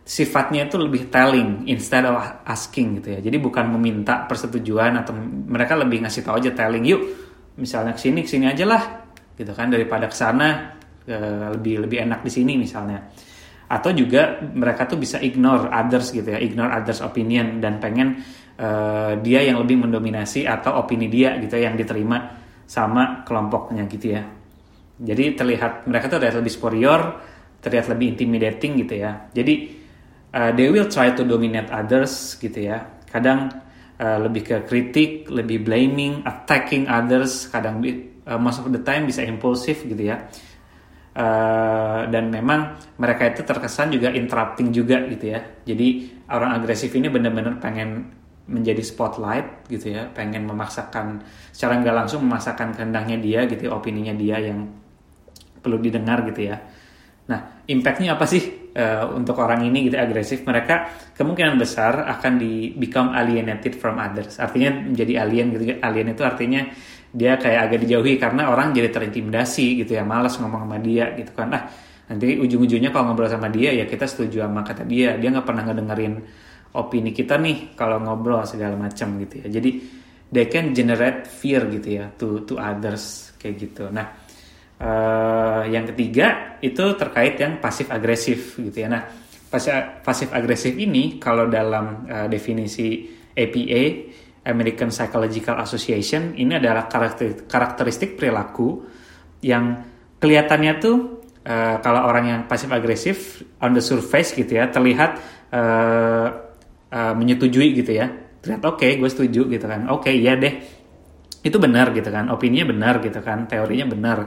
sifatnya 0.07 0.71
itu 0.71 0.79
lebih 0.79 1.11
telling 1.11 1.67
instead 1.67 2.05
of 2.07 2.21
asking 2.47 3.01
gitu 3.01 3.17
ya. 3.17 3.21
Jadi 3.25 3.37
bukan 3.41 3.73
meminta 3.75 4.29
persetujuan 4.29 5.01
atau 5.01 5.17
mereka 5.51 5.75
lebih 5.75 6.05
ngasih 6.05 6.23
tahu 6.23 6.39
aja 6.39 6.53
telling 6.53 6.85
yuk 6.87 7.03
misalnya 7.57 7.97
ke 7.97 8.01
sini 8.05 8.21
ke 8.23 8.29
sini 8.29 8.47
aja 8.47 8.65
lah 8.69 8.83
gitu 9.35 9.51
kan. 9.57 9.73
Daripada 9.73 10.07
ke 10.07 10.17
sana 10.17 10.77
uh, 11.09 11.47
lebih 11.57 11.89
lebih 11.89 12.05
enak 12.05 12.21
di 12.23 12.31
sini 12.31 12.55
misalnya. 12.61 13.01
Atau 13.67 13.91
juga 13.91 14.39
mereka 14.47 14.87
tuh 14.87 15.01
bisa 15.01 15.19
ignore 15.19 15.67
others 15.73 16.15
gitu 16.15 16.31
ya 16.31 16.39
ignore 16.39 16.71
others 16.71 17.03
opinion 17.03 17.59
dan 17.59 17.83
pengen 17.83 18.23
uh, 18.63 19.19
dia 19.19 19.43
yang 19.43 19.59
lebih 19.59 19.83
mendominasi 19.83 20.47
atau 20.47 20.79
opini 20.87 21.11
dia 21.11 21.35
gitu 21.43 21.59
ya, 21.59 21.67
yang 21.67 21.75
diterima 21.75 22.46
sama 22.67 23.23
kelompoknya 23.23 23.87
gitu 23.87 24.13
ya. 24.19 24.23
Jadi 24.97 25.39
terlihat 25.39 25.87
mereka 25.87 26.11
tuh 26.11 26.19
terlihat 26.19 26.39
lebih 26.43 26.53
superior 26.53 27.01
terlihat 27.67 27.91
lebih 27.91 28.15
intimidating 28.15 28.79
gitu 28.79 28.95
ya. 29.03 29.27
Jadi 29.35 29.55
uh, 30.31 30.51
they 30.55 30.71
will 30.71 30.87
try 30.87 31.11
to 31.11 31.27
dominate 31.27 31.67
others 31.73 32.39
gitu 32.39 32.71
ya. 32.71 33.03
Kadang 33.11 33.51
uh, 33.99 34.19
lebih 34.23 34.43
ke 34.47 34.57
kritik 34.69 35.27
lebih 35.27 35.67
blaming 35.67 36.23
attacking 36.23 36.87
others 36.87 37.51
kadang 37.51 37.83
uh, 37.83 38.39
most 38.39 38.63
of 38.63 38.71
the 38.71 38.83
time 38.83 39.11
bisa 39.11 39.27
impulsif 39.27 39.83
gitu 39.83 40.15
ya. 40.15 40.31
Uh, 41.17 42.05
dan 42.13 42.29
memang 42.29 42.77
mereka 43.01 43.33
itu 43.33 43.41
terkesan 43.41 43.89
juga 43.89 44.13
interrupting 44.13 44.69
juga 44.69 45.01
gitu 45.09 45.33
ya. 45.33 45.41
Jadi 45.65 46.13
orang 46.29 46.61
agresif 46.61 46.93
ini 46.93 47.09
benar-benar 47.09 47.57
pengen 47.57 48.13
menjadi 48.47 48.83
spotlight 48.83 49.67
gitu 49.67 49.95
ya, 49.95 50.07
pengen 50.11 50.47
memaksakan 50.47 51.23
secara 51.51 51.83
nggak 51.83 51.97
langsung 52.07 52.23
memaksakan 52.27 52.75
kehendaknya 52.75 53.17
dia 53.19 53.41
gitu, 53.51 53.69
ya, 53.69 53.73
opininya 53.75 54.15
dia 54.15 54.39
yang 54.39 54.71
perlu 55.59 55.83
didengar 55.83 56.23
gitu 56.31 56.51
ya. 56.51 56.57
Nah, 57.27 57.67
impactnya 57.67 58.15
apa 58.15 58.23
sih 58.23 58.71
uh, 58.79 59.11
untuk 59.11 59.43
orang 59.43 59.67
ini 59.67 59.91
gitu 59.91 59.99
agresif? 59.99 60.47
Mereka 60.47 60.75
kemungkinan 61.19 61.59
besar 61.59 62.07
akan 62.07 62.39
di 62.39 62.71
become 62.79 63.11
alienated 63.19 63.75
from 63.75 63.99
others. 63.99 64.39
Artinya 64.39 64.87
menjadi 64.87 65.27
alien 65.27 65.47
gitu. 65.51 65.65
Alien 65.83 66.15
itu 66.15 66.23
artinya 66.23 66.63
dia 67.17 67.41
kayak 67.41 67.61
agak 67.71 67.79
dijauhi 67.83 68.21
karena 68.21 68.53
orang 68.53 68.77
jadi 68.77 68.93
terintimidasi 68.93 69.81
gitu 69.83 69.97
ya 69.97 70.05
malas 70.05 70.37
ngomong 70.37 70.69
sama 70.69 70.79
dia 70.83 71.17
gitu 71.17 71.33
kan 71.33 71.49
ah 71.55 71.65
nanti 72.07 72.37
ujung-ujungnya 72.39 72.93
kalau 72.93 73.11
ngobrol 73.11 73.27
sama 73.27 73.49
dia 73.49 73.73
ya 73.73 73.89
kita 73.89 74.05
setuju 74.05 74.45
sama 74.45 74.61
kata 74.61 74.85
dia 74.85 75.17
dia 75.17 75.33
nggak 75.33 75.47
pernah 75.49 75.65
ngedengerin 75.65 76.15
opini 76.77 77.11
kita 77.11 77.41
nih 77.41 77.73
kalau 77.73 77.99
ngobrol 77.99 78.45
segala 78.45 78.77
macam 78.77 79.17
gitu 79.25 79.43
ya. 79.45 79.49
Jadi 79.49 79.71
they 80.31 80.47
can 80.51 80.75
generate 80.77 81.25
fear 81.27 81.65
gitu 81.71 82.03
ya 82.03 82.13
to 82.15 82.45
to 82.45 82.61
others 82.61 83.33
kayak 83.41 83.57
gitu. 83.57 83.89
Nah 83.89 84.07
uh, 84.81 85.63
yang 85.67 85.89
ketiga 85.95 86.59
itu 86.61 86.85
terkait 86.99 87.39
yang 87.41 87.59
pasif 87.63 87.89
agresif 87.89 88.59
gitu 88.59 88.77
ya. 88.85 88.89
Nah 88.91 89.03
pasif 90.03 90.29
agresif 90.35 90.75
ini 90.77 91.17
kalau 91.23 91.47
dalam 91.49 92.05
uh, 92.11 92.27
definisi 92.27 93.07
APA 93.33 93.83
American 94.47 94.91
Psychological 94.91 95.59
Association 95.59 96.35
ini 96.39 96.59
adalah 96.59 96.87
karakteristik 97.47 98.15
perilaku 98.15 98.85
yang 99.43 99.83
kelihatannya 100.19 100.73
tuh 100.83 100.97
uh, 101.47 101.77
kalau 101.83 102.07
orang 102.07 102.25
yang 102.27 102.41
pasif 102.51 102.71
agresif 102.71 103.43
on 103.63 103.75
the 103.75 103.83
surface 103.83 104.35
gitu 104.35 104.59
ya 104.59 104.71
terlihat 104.71 105.19
uh, 106.93 107.15
menyetujui 107.17 107.75
gitu 107.75 107.93
ya. 107.95 108.07
Terlihat 108.43 108.63
oke 108.63 108.79
okay, 108.83 108.91
gue 109.01 109.11
setuju 109.11 109.49
gitu 109.51 109.67
kan. 109.67 109.91
Oke 109.91 110.11
okay, 110.11 110.15
iya 110.21 110.39
deh. 110.39 110.55
Itu 111.43 111.57
benar 111.59 111.91
gitu 111.95 112.11
kan. 112.11 112.31
Opininya 112.31 112.67
benar 112.71 113.03
gitu 113.03 113.19
kan. 113.23 113.47
Teorinya 113.51 113.87
benar. 113.87 114.19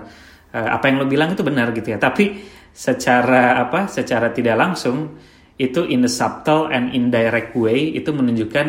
Uh, 0.50 0.70
apa 0.76 0.90
yang 0.90 1.04
lo 1.04 1.06
bilang 1.06 1.32
itu 1.36 1.44
benar 1.46 1.72
gitu 1.72 1.94
ya. 1.94 2.00
Tapi 2.02 2.40
secara 2.74 3.60
apa 3.60 3.90
secara 3.90 4.32
tidak 4.32 4.56
langsung 4.58 5.20
itu 5.60 5.84
in 5.84 6.00
the 6.00 6.12
subtle 6.12 6.72
and 6.72 6.96
indirect 6.96 7.52
way 7.52 7.92
itu 7.92 8.16
menunjukkan 8.16 8.68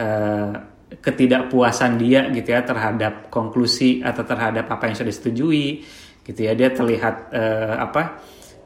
uh, 0.00 0.52
ketidakpuasan 0.92 2.00
dia 2.00 2.28
gitu 2.32 2.52
ya 2.52 2.64
terhadap 2.64 3.28
konklusi 3.28 4.00
atau 4.04 4.24
terhadap 4.24 4.68
apa 4.68 4.88
yang 4.88 4.96
sudah 4.96 5.10
disetujui 5.12 5.84
gitu 6.24 6.40
ya. 6.40 6.52
Dia 6.56 6.72
terlihat 6.72 7.32
uh, 7.32 7.74
apa 7.80 8.02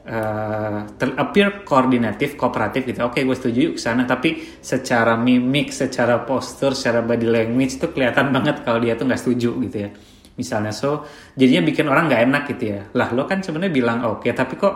uh, 0.07 0.87
ter 0.95 1.09
appear 1.19 1.67
koordinatif 1.67 2.39
kooperatif 2.39 2.87
gitu. 2.87 3.03
Oke 3.03 3.27
gue 3.27 3.35
setuju 3.35 3.75
ke 3.75 3.79
sana. 3.79 4.07
Tapi 4.07 4.59
secara 4.63 5.19
mimik 5.19 5.75
secara 5.75 6.23
postur 6.23 6.73
secara 6.73 7.03
body 7.03 7.27
language 7.27 7.77
itu 7.77 7.87
kelihatan 7.91 8.31
banget 8.31 8.63
kalau 8.63 8.79
dia 8.79 8.95
tuh 8.95 9.05
nggak 9.05 9.21
setuju 9.21 9.51
gitu 9.67 9.77
ya. 9.87 9.89
Misalnya 10.39 10.71
so 10.71 11.03
jadinya 11.35 11.67
bikin 11.67 11.85
orang 11.91 12.07
nggak 12.07 12.21
enak 12.31 12.43
gitu 12.55 12.63
ya. 12.71 12.81
Lah 12.95 13.11
lo 13.11 13.27
kan 13.27 13.43
sebenarnya 13.43 13.73
bilang 13.73 13.97
oke 14.07 14.23
okay, 14.23 14.31
tapi 14.31 14.55
kok 14.55 14.75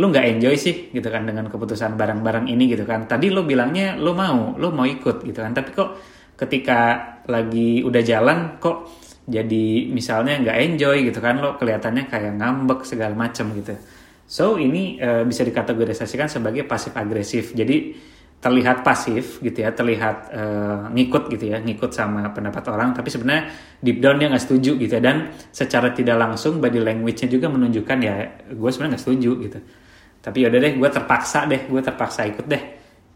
lo 0.00 0.06
nggak 0.08 0.26
enjoy 0.38 0.54
sih? 0.56 0.94
gitu 0.94 1.08
kan 1.12 1.26
dengan 1.28 1.50
keputusan 1.50 1.98
barang-barang 1.98 2.46
ini 2.48 2.64
gitu 2.70 2.86
kan. 2.86 3.10
Tadi 3.10 3.28
lo 3.28 3.42
bilangnya 3.42 3.98
lo 3.98 4.14
mau 4.14 4.54
lo 4.54 4.70
mau 4.70 4.86
ikut 4.86 5.26
gitu 5.26 5.38
kan. 5.42 5.52
Tapi 5.52 5.70
kok 5.74 5.90
ketika 6.38 6.80
lagi 7.28 7.84
udah 7.84 8.00
jalan 8.00 8.56
kok 8.56 8.88
jadi 9.28 9.86
misalnya 9.92 10.40
nggak 10.40 10.56
enjoy 10.56 10.96
gitu 11.04 11.20
kan 11.20 11.36
lo 11.38 11.60
kelihatannya 11.60 12.08
kayak 12.08 12.34
ngambek 12.40 12.80
segala 12.88 13.12
macam 13.12 13.52
gitu 13.52 13.76
so 14.30 14.54
ini 14.54 15.02
uh, 15.02 15.26
bisa 15.26 15.42
dikategorisasikan 15.42 16.30
sebagai 16.30 16.62
pasif 16.62 16.94
agresif 16.94 17.50
jadi 17.50 17.98
terlihat 18.40 18.80
pasif 18.80 19.36
gitu 19.44 19.60
ya 19.60 19.68
terlihat 19.68 20.32
uh, 20.32 20.88
ngikut 20.96 21.28
gitu 21.28 21.52
ya 21.52 21.60
ngikut 21.60 21.92
sama 21.92 22.32
pendapat 22.32 22.64
orang 22.72 22.96
tapi 22.96 23.12
sebenarnya 23.12 23.52
deep 23.84 24.00
down 24.00 24.16
dia 24.16 24.32
nggak 24.32 24.40
setuju 24.40 24.80
gitu 24.80 24.96
ya. 24.96 25.02
Dan 25.04 25.28
secara 25.52 25.92
tidak 25.92 26.16
langsung 26.16 26.56
body 26.56 26.80
language-nya 26.80 27.28
juga 27.28 27.52
menunjukkan 27.52 27.98
ya 28.00 28.16
gue 28.48 28.70
sebenarnya 28.72 28.96
nggak 28.96 29.04
setuju 29.04 29.30
gitu. 29.44 29.58
Tapi 30.24 30.38
yaudah 30.40 30.60
deh 30.60 30.72
gue 30.72 30.88
terpaksa 30.88 31.44
deh 31.44 31.68
gue 31.68 31.80
terpaksa 31.84 32.20
ikut 32.32 32.46
deh 32.48 32.62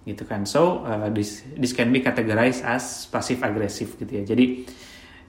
gitu 0.05 0.29
kan. 0.29 0.45
So 0.45 0.85
uh, 0.85 1.09
this 1.09 1.41
this 1.57 1.73
can 1.73 1.89
be 1.89 2.05
categorized 2.05 2.61
as 2.61 3.09
pasif 3.09 3.41
agresif 3.41 3.97
gitu 3.97 4.21
ya. 4.21 4.29
Jadi 4.29 4.69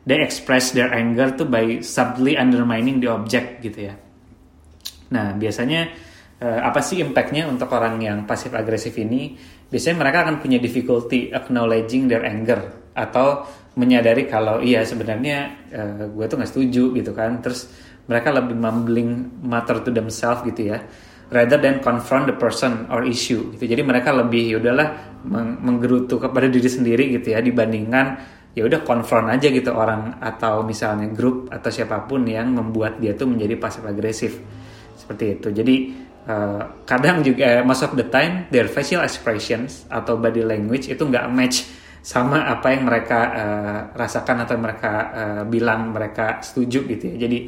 they 0.04 0.20
express 0.20 0.76
their 0.76 0.92
anger 0.92 1.40
tuh 1.40 1.48
by 1.48 1.80
subtly 1.80 2.36
undermining 2.36 3.00
the 3.00 3.08
object 3.08 3.64
gitu 3.64 3.88
ya. 3.88 3.96
Nah 5.16 5.32
biasanya 5.40 5.88
uh, 6.44 6.60
apa 6.68 6.84
sih 6.84 7.00
impactnya 7.00 7.48
untuk 7.48 7.72
orang 7.72 8.04
yang 8.04 8.28
pasif 8.28 8.52
agresif 8.52 9.00
ini? 9.00 9.40
Biasanya 9.72 9.96
mereka 10.04 10.28
akan 10.28 10.44
punya 10.44 10.60
difficulty 10.60 11.32
acknowledging 11.32 12.12
their 12.12 12.28
anger 12.28 12.92
atau 12.92 13.48
menyadari 13.80 14.28
kalau 14.28 14.60
iya 14.60 14.84
sebenarnya 14.84 15.68
uh, 15.72 16.04
gue 16.12 16.26
tuh 16.28 16.36
nggak 16.36 16.52
setuju 16.52 16.92
gitu 16.92 17.16
kan. 17.16 17.40
Terus 17.40 17.72
mereka 18.12 18.36
lebih 18.36 18.60
mumbling 18.60 19.40
matter 19.48 19.80
to 19.80 19.96
themselves 19.96 20.44
gitu 20.44 20.76
ya 20.76 20.84
rather 21.34 21.58
than 21.58 21.82
confront 21.82 22.30
the 22.30 22.36
person 22.38 22.86
or 22.94 23.02
issue 23.02 23.50
gitu. 23.56 23.66
Jadi 23.66 23.82
mereka 23.82 24.14
lebih 24.14 24.60
yaudahlah 24.60 25.18
menggerutu 25.66 26.22
kepada 26.22 26.46
diri 26.46 26.70
sendiri 26.70 27.10
gitu 27.18 27.34
ya 27.34 27.42
dibandingkan 27.42 28.22
ya 28.56 28.64
udah 28.64 28.88
konfront 28.88 29.28
aja 29.28 29.52
gitu 29.52 29.74
orang 29.76 30.22
atau 30.24 30.64
misalnya 30.64 31.12
grup 31.12 31.52
atau 31.52 31.68
siapa 31.68 32.08
pun 32.08 32.24
yang 32.24 32.56
membuat 32.56 33.04
dia 33.04 33.12
tuh 33.18 33.28
menjadi 33.28 33.60
pasif 33.60 33.84
agresif 33.84 34.40
seperti 34.96 35.40
itu. 35.40 35.48
Jadi 35.52 35.76
uh, 36.26 36.84
kadang 36.88 37.22
juga 37.22 37.62
most 37.62 37.84
of 37.86 37.94
the 37.94 38.08
time 38.08 38.50
their 38.50 38.66
facial 38.72 39.04
expressions 39.04 39.86
atau 39.92 40.18
body 40.18 40.42
language 40.42 40.90
itu 40.90 41.04
nggak 41.04 41.28
match 41.30 41.68
sama 42.06 42.46
apa 42.46 42.70
yang 42.70 42.86
mereka 42.86 43.20
uh, 43.34 43.80
rasakan 43.98 44.46
atau 44.46 44.56
mereka 44.62 44.94
uh, 45.10 45.44
bilang 45.46 45.92
mereka 45.94 46.42
setuju 46.42 46.86
gitu 46.86 47.14
ya. 47.14 47.28
Jadi 47.28 47.40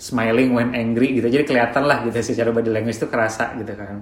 smiling 0.00 0.50
when 0.56 0.70
angry 0.72 1.20
gitu. 1.20 1.28
Jadi 1.28 1.44
kelihatan 1.44 1.84
lah 1.84 2.04
gitu 2.08 2.16
secara 2.24 2.48
body 2.50 2.70
language 2.72 2.96
itu 2.96 3.08
kerasa 3.08 3.52
gitu 3.60 3.72
kan. 3.76 4.00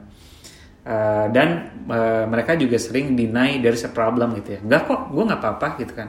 Uh, 0.89 1.27
dan 1.35 1.49
uh, 1.91 2.25
mereka 2.25 2.57
juga 2.57 2.81
sering 2.81 3.13
deny 3.13 3.61
there's 3.61 3.83
a 3.85 3.93
problem 3.93 4.39
gitu 4.39 4.57
ya. 4.57 4.61
Enggak 4.63 4.87
kok 4.87 5.01
gue 5.11 5.25
nggak 5.27 5.41
apa-apa 5.43 5.69
gitu 5.83 5.93
kan 5.93 6.09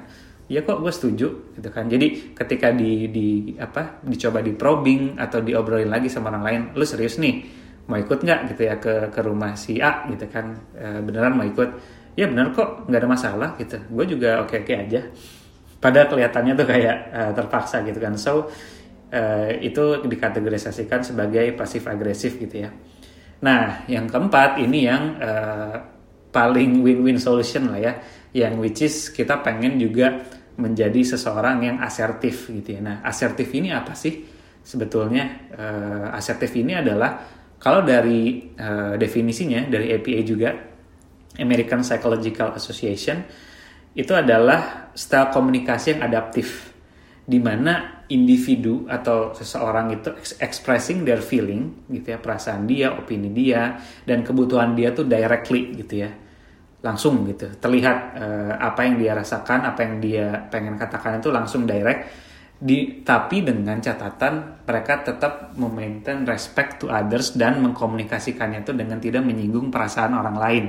ya 0.50 0.65
kok 0.65 0.82
gue 0.82 0.89
setuju 0.89 1.27
gitu 1.53 1.70
kan. 1.70 1.86
Jadi 1.86 2.34
ketika 2.34 2.74
di 2.74 3.08
di 3.13 3.53
apa 3.56 4.01
dicoba 4.01 4.41
di 4.41 4.58
probing 4.58 5.22
atau 5.22 5.46
diobrolin 5.46 5.88
lagi 5.88 6.10
sama 6.10 6.34
orang 6.34 6.44
lain 6.44 6.62
lu 6.74 6.84
serius 6.84 7.22
nih 7.22 7.46
mau 7.86 8.01
ikut 8.01 8.20
nggak? 8.25 8.39
Gitu 8.53 8.62
ya 8.65 8.75
ke 8.82 9.13
ke 9.13 9.22
rumah 9.22 9.53
si 9.53 9.77
A 9.77 10.10
gitu 10.10 10.25
kan. 10.25 10.58
E, 10.74 11.06
beneran 11.06 11.38
mau 11.38 11.46
ikut? 11.46 11.70
Ya 12.18 12.25
bener 12.25 12.51
kok 12.51 12.89
nggak 12.89 13.00
ada 13.00 13.10
masalah 13.10 13.50
gitu. 13.62 13.77
Gue 13.94 14.10
juga 14.10 14.41
oke 14.41 14.65
oke 14.65 14.74
aja. 14.74 15.06
Pada 15.79 16.10
kelihatannya 16.12 16.53
tuh 16.60 16.68
kayak 16.68 16.98
uh, 17.15 17.32
terpaksa 17.32 17.79
gitu 17.88 18.03
kan. 18.03 18.20
So 18.20 18.51
uh, 19.15 19.50
itu 19.63 20.03
dikategorisasikan 20.03 21.08
sebagai 21.08 21.56
pasif 21.56 21.88
agresif 21.88 22.36
gitu 22.36 22.68
ya. 22.68 22.74
Nah 23.39 23.88
yang 23.88 24.12
keempat 24.12 24.60
ini 24.60 24.84
yang 24.84 25.15
uh, 25.24 25.79
paling 26.36 26.84
win-win 26.84 27.15
solution 27.15 27.72
lah 27.72 27.79
ya. 27.79 27.94
Yang 28.36 28.53
which 28.60 28.82
is 28.84 28.96
kita 29.08 29.39
pengen 29.39 29.79
juga 29.79 30.20
menjadi 30.60 31.01
seseorang 31.16 31.63
yang 31.63 31.78
asertif 31.80 32.51
gitu 32.51 32.75
ya. 32.75 32.82
Nah, 32.84 32.96
asertif 33.01 33.48
ini 33.56 33.72
apa 33.72 33.96
sih? 33.96 34.28
Sebetulnya 34.60 35.50
uh, 35.56 36.08
asertif 36.13 36.51
ini 36.60 36.75
adalah 36.75 37.24
kalau 37.58 37.82
dari 37.82 38.51
uh, 38.60 39.00
definisinya 39.00 39.66
dari 39.72 39.96
APA 39.96 40.20
juga 40.28 40.50
American 41.39 41.82
Psychological 41.82 42.54
Association 42.54 43.24
itu 43.96 44.13
adalah 44.13 44.92
style 44.94 45.32
komunikasi 45.34 45.98
yang 45.98 46.01
adaptif 46.06 46.75
di 47.30 47.39
mana 47.39 48.06
individu 48.10 48.89
atau 48.89 49.38
seseorang 49.38 49.94
itu 49.94 50.10
expressing 50.42 51.06
their 51.06 51.22
feeling 51.22 51.86
gitu 51.89 52.13
ya 52.13 52.20
perasaan 52.20 52.66
dia, 52.66 52.94
opini 52.98 53.30
dia 53.30 53.78
dan 54.04 54.25
kebutuhan 54.25 54.74
dia 54.74 54.92
tuh 54.92 55.06
directly 55.06 55.78
gitu 55.78 56.06
ya 56.06 56.12
langsung 56.79 57.27
gitu. 57.27 57.51
Terlihat 57.59 57.98
uh, 58.15 58.53
apa 58.55 58.88
yang 58.88 58.95
dia 58.95 59.12
rasakan 59.15 59.67
apa 59.67 59.79
yang 59.83 59.95
dia 60.00 60.48
pengen 60.48 60.79
katakan 60.79 61.19
itu 61.19 61.29
langsung 61.31 61.67
direct. 61.67 62.27
Di 62.59 63.07
tapi 63.07 63.39
dengan 63.39 63.79
catatan 63.79 64.63
mereka 64.67 65.00
tetap 65.00 65.55
memaintain 65.55 66.27
respect 66.27 66.83
to 66.83 66.91
others 66.91 67.31
dan 67.36 67.63
mengkomunikasikannya 67.63 68.67
itu 68.67 68.75
dengan 68.75 69.00
tidak 69.00 69.24
menyinggung 69.24 69.71
perasaan 69.71 70.12
orang 70.15 70.36
lain. 70.36 70.65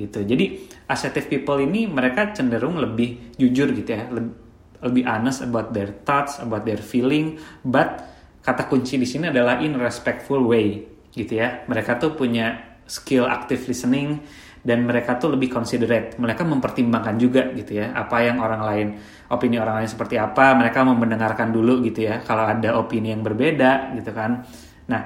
Gitu. 0.00 0.24
Jadi 0.24 0.44
assertive 0.88 1.28
people 1.28 1.60
ini 1.60 1.84
mereka 1.84 2.32
cenderung 2.32 2.80
lebih 2.80 3.36
jujur 3.36 3.68
gitu 3.76 3.90
ya. 3.92 4.08
Lebih, 4.08 4.32
lebih 4.80 5.04
honest 5.04 5.44
about 5.44 5.76
their 5.76 5.92
thoughts 6.08 6.40
about 6.40 6.64
their 6.64 6.80
feeling. 6.80 7.36
But 7.60 8.00
kata 8.40 8.64
kunci 8.64 8.96
di 8.96 9.04
sini 9.04 9.28
adalah 9.28 9.60
in 9.60 9.76
respectful 9.76 10.40
way 10.40 10.88
gitu 11.12 11.36
ya. 11.36 11.68
Mereka 11.68 12.00
tuh 12.00 12.16
punya 12.16 12.80
skill 12.88 13.28
active 13.28 13.60
listening 13.68 14.24
dan 14.60 14.84
mereka 14.84 15.16
tuh 15.16 15.32
lebih 15.34 15.48
considerate. 15.48 16.20
Mereka 16.20 16.44
mempertimbangkan 16.44 17.16
juga 17.16 17.48
gitu 17.56 17.80
ya 17.80 17.96
apa 17.96 18.16
yang 18.20 18.40
orang 18.40 18.62
lain 18.62 18.88
opini 19.32 19.56
orang 19.56 19.82
lain 19.82 19.90
seperti 19.90 20.20
apa 20.20 20.52
mereka 20.58 20.84
mau 20.84 20.96
mendengarkan 20.98 21.48
dulu 21.54 21.80
gitu 21.86 22.04
ya 22.04 22.20
kalau 22.20 22.44
ada 22.44 22.76
opini 22.76 23.14
yang 23.14 23.24
berbeda 23.24 23.96
gitu 23.96 24.10
kan. 24.12 24.44
Nah 24.90 25.02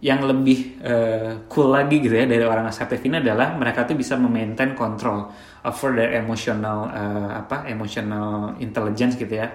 yang 0.00 0.24
lebih 0.24 0.80
uh, 0.80 1.44
cool 1.52 1.76
lagi 1.76 2.00
gitu 2.00 2.16
ya 2.16 2.24
dari 2.24 2.40
orang 2.40 2.64
asertif 2.64 3.04
ini 3.04 3.20
adalah 3.20 3.52
mereka 3.52 3.84
tuh 3.84 3.94
bisa 4.00 4.16
memaintain 4.16 4.72
control 4.72 5.28
over 5.60 5.92
their 5.92 6.16
emotional 6.16 6.88
uh, 6.88 7.44
apa 7.44 7.68
emotional 7.68 8.56
intelligence 8.58 9.14
gitu 9.14 9.38
ya. 9.38 9.48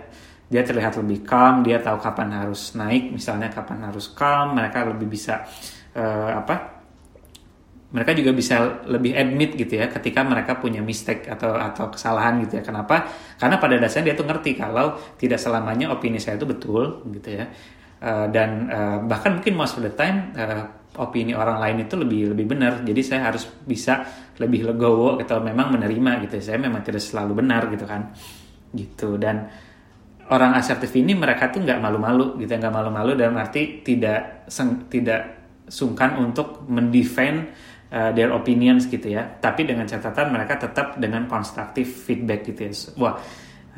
Dia 0.45 0.61
terlihat 0.61 1.01
lebih 1.01 1.25
calm 1.25 1.65
dia 1.65 1.81
tahu 1.81 1.97
kapan 1.97 2.45
harus 2.45 2.77
naik 2.77 3.09
misalnya 3.09 3.49
kapan 3.49 3.89
harus 3.89 4.13
calm 4.13 4.53
mereka 4.53 4.85
lebih 4.85 5.09
bisa 5.09 5.41
uh, 5.97 6.45
apa 6.45 6.74
mereka 7.95 8.11
juga 8.11 8.35
bisa 8.35 8.83
lebih 8.91 9.15
admit 9.15 9.55
gitu 9.55 9.79
ya 9.79 9.87
ketika 9.87 10.19
mereka 10.27 10.59
punya 10.59 10.83
mistake 10.83 11.31
atau 11.31 11.55
atau 11.55 11.87
kesalahan 11.87 12.43
gitu 12.43 12.59
ya. 12.59 12.63
Kenapa? 12.67 13.07
Karena 13.39 13.55
pada 13.55 13.79
dasarnya 13.79 14.11
dia 14.11 14.15
tuh 14.19 14.27
ngerti 14.27 14.59
kalau 14.59 14.99
tidak 15.15 15.39
selamanya 15.39 15.95
opini 15.95 16.19
saya 16.19 16.35
itu 16.35 16.43
betul 16.43 17.07
gitu 17.15 17.39
ya. 17.39 17.47
Uh, 18.03 18.27
dan 18.27 18.67
uh, 18.67 18.97
bahkan 19.07 19.39
mungkin 19.39 19.55
most 19.55 19.79
of 19.79 19.81
the 19.87 19.95
time 19.95 20.35
uh, 20.35 20.67
opini 20.99 21.31
orang 21.31 21.55
lain 21.63 21.87
itu 21.87 21.95
lebih 21.95 22.35
lebih 22.35 22.51
benar. 22.51 22.83
Jadi 22.83 22.99
saya 22.99 23.31
harus 23.31 23.47
bisa 23.63 24.03
lebih 24.35 24.67
legowo 24.67 25.15
atau 25.15 25.39
memang 25.39 25.71
menerima 25.71 26.27
gitu. 26.27 26.43
Saya 26.43 26.59
memang 26.59 26.83
tidak 26.83 26.99
selalu 26.99 27.39
benar 27.39 27.71
gitu 27.71 27.87
kan. 27.87 28.11
Gitu 28.75 29.15
dan 29.15 29.47
orang 30.35 30.57
asertif 30.57 30.91
ini 30.99 31.15
mereka 31.15 31.47
tuh 31.47 31.61
nggak 31.61 31.79
malu-malu 31.79 32.35
gitu 32.41 32.51
nggak 32.57 32.73
malu-malu 32.73 33.13
dan 33.13 33.37
arti 33.37 33.85
tidak 33.85 34.49
tidak 34.89 35.21
sungkan 35.69 36.17
untuk 36.21 36.65
mendefend 36.69 37.49
uh, 37.95 38.11
their 38.11 38.35
opinions 38.35 38.91
gitu 38.91 39.15
ya. 39.15 39.23
Tapi 39.39 39.63
dengan 39.63 39.87
catatan 39.87 40.35
mereka 40.35 40.59
tetap 40.59 40.99
dengan 40.99 41.25
constructive 41.31 41.87
feedback 41.87 42.43
gitu 42.43 42.67
ya. 42.67 42.71
Wah, 42.99 43.15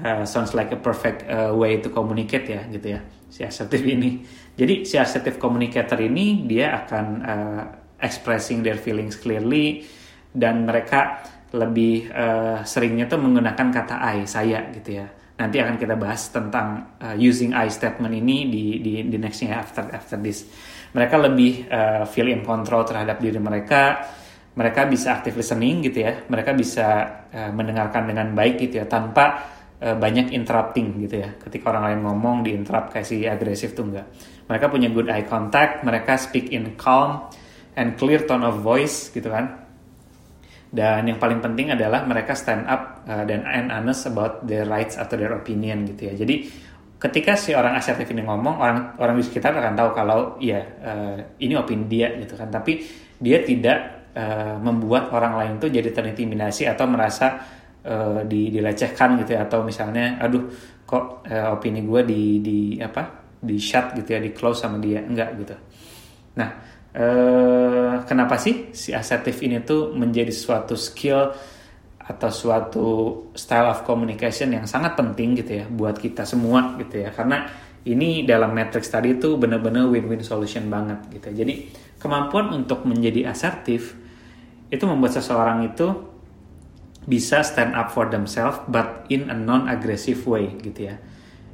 uh, 0.02 0.26
sounds 0.26 0.58
like 0.58 0.74
a 0.74 0.80
perfect 0.82 1.30
uh, 1.30 1.54
way 1.54 1.78
to 1.78 1.94
communicate 1.94 2.50
ya 2.50 2.66
gitu 2.74 2.98
ya. 2.98 3.00
Si 3.30 3.46
assertive 3.46 3.86
ini. 3.86 4.26
Jadi 4.58 4.90
si 4.90 4.98
assertive 4.98 5.38
communicator 5.38 6.02
ini 6.02 6.50
dia 6.50 6.74
akan 6.84 7.06
uh, 7.22 7.64
expressing 8.02 8.66
their 8.66 8.82
feelings 8.82 9.14
clearly 9.14 9.86
dan 10.34 10.66
mereka 10.66 11.22
lebih 11.54 12.12
uh, 12.12 12.66
seringnya 12.66 13.08
tuh 13.08 13.22
menggunakan 13.22 13.68
kata 13.72 13.96
I 14.04 14.28
saya 14.28 14.68
gitu 14.76 15.00
ya 15.00 15.08
nanti 15.38 15.62
akan 15.62 15.78
kita 15.78 15.94
bahas 15.94 16.34
tentang 16.34 16.98
uh, 16.98 17.14
using 17.14 17.54
I 17.54 17.70
statement 17.70 18.12
ini 18.12 18.50
di 18.50 18.64
di 18.82 18.94
di 19.06 19.18
nextnya 19.22 19.62
after 19.62 19.86
after 19.94 20.18
this 20.18 20.50
mereka 20.96 21.16
lebih 21.20 21.68
uh, 21.68 22.04
feel 22.08 22.32
in 22.32 22.44
control 22.46 22.88
terhadap 22.88 23.20
diri 23.20 23.40
mereka. 23.42 24.08
Mereka 24.58 24.90
bisa 24.90 25.22
active 25.22 25.38
listening 25.38 25.86
gitu 25.86 26.02
ya. 26.02 26.26
Mereka 26.26 26.52
bisa 26.58 26.88
uh, 27.30 27.52
mendengarkan 27.54 28.10
dengan 28.10 28.34
baik 28.34 28.58
gitu 28.64 28.82
ya 28.82 28.86
tanpa 28.90 29.26
uh, 29.78 29.96
banyak 30.00 30.34
interrupting 30.34 30.98
gitu 31.04 31.22
ya. 31.22 31.30
Ketika 31.38 31.76
orang 31.76 31.94
lain 31.94 32.00
ngomong 32.08 32.36
di 32.42 32.56
interrupt 32.56 32.96
kayak 32.96 33.08
si 33.08 33.28
agresif 33.28 33.78
tuh 33.78 33.86
enggak. 33.86 34.08
Mereka 34.48 34.66
punya 34.72 34.88
good 34.90 35.12
eye 35.12 35.28
contact 35.28 35.84
mereka 35.84 36.16
speak 36.16 36.50
in 36.56 36.80
calm 36.80 37.28
and 37.76 38.00
clear 38.00 38.24
tone 38.26 38.48
of 38.48 38.64
voice 38.64 39.12
gitu 39.12 39.28
kan. 39.30 39.68
Dan 40.68 41.08
yang 41.08 41.16
paling 41.16 41.40
penting 41.40 41.72
adalah 41.72 42.04
mereka 42.04 42.36
stand 42.36 42.68
up 42.68 43.08
dan 43.08 43.48
and 43.48 43.72
honest 43.72 44.04
about 44.04 44.44
their 44.44 44.68
rights 44.68 45.00
atau 45.00 45.16
their 45.16 45.32
opinion 45.32 45.88
gitu 45.88 46.12
ya. 46.12 46.14
Jadi 46.20 46.36
ketika 46.98 47.38
si 47.38 47.54
orang 47.54 47.78
asertif 47.78 48.10
ini 48.10 48.26
ngomong 48.26 48.58
orang 48.58 48.78
orang 48.98 49.16
di 49.22 49.24
sekitar 49.26 49.54
akan 49.54 49.74
tahu 49.78 49.90
kalau 49.94 50.20
ya 50.42 50.62
uh, 50.62 51.18
ini 51.38 51.54
opini 51.54 51.86
dia 51.86 52.14
gitu 52.18 52.34
kan. 52.34 52.50
Tapi 52.50 52.82
dia 53.22 53.46
tidak 53.46 54.10
uh, 54.18 54.58
membuat 54.58 55.14
orang 55.14 55.38
lain 55.38 55.54
tuh 55.62 55.70
jadi 55.70 55.94
terintimidasi 55.94 56.66
atau 56.66 56.86
merasa 56.90 57.38
uh, 57.86 58.26
di, 58.26 58.50
dilecehkan 58.50 59.22
gitu 59.22 59.38
ya. 59.38 59.46
Atau 59.46 59.62
misalnya 59.62 60.18
aduh 60.18 60.50
kok 60.84 61.26
uh, 61.30 61.54
opini 61.54 61.86
gue 61.86 62.02
di 62.02 62.22
di 62.42 62.60
apa 62.82 63.30
di 63.38 63.62
shut 63.62 63.94
gitu 63.94 64.18
ya 64.18 64.20
di 64.20 64.34
close 64.34 64.66
sama 64.66 64.82
dia. 64.82 65.06
Enggak 65.06 65.30
gitu. 65.38 65.56
Nah 66.42 66.50
uh, 66.98 67.94
kenapa 68.10 68.42
sih 68.42 68.74
si 68.74 68.90
asertif 68.90 69.38
ini 69.46 69.62
tuh 69.62 69.94
menjadi 69.94 70.34
suatu 70.34 70.74
skill 70.74 71.30
atau 72.08 72.30
suatu 72.32 72.88
style 73.36 73.68
of 73.68 73.84
communication 73.84 74.56
yang 74.56 74.64
sangat 74.64 74.96
penting 74.96 75.36
gitu 75.36 75.60
ya 75.60 75.66
buat 75.68 76.00
kita 76.00 76.24
semua 76.24 76.80
gitu 76.80 77.04
ya. 77.04 77.12
Karena 77.12 77.44
ini 77.84 78.24
dalam 78.24 78.56
matrix 78.56 78.88
tadi 78.88 79.16
itu 79.16 79.36
benar-benar 79.36 79.92
win-win 79.92 80.24
solution 80.24 80.72
banget 80.72 81.04
gitu. 81.12 81.36
Jadi 81.36 81.68
kemampuan 82.00 82.56
untuk 82.56 82.88
menjadi 82.88 83.32
asertif 83.32 83.96
itu 84.72 84.84
membuat 84.88 85.20
seseorang 85.20 85.68
itu 85.68 85.88
bisa 87.08 87.40
stand 87.44 87.72
up 87.72 87.92
for 87.92 88.12
themselves 88.12 88.60
but 88.68 89.08
in 89.08 89.32
a 89.32 89.36
non-aggressive 89.36 90.20
way 90.28 90.56
gitu 90.64 90.92
ya. 90.92 90.96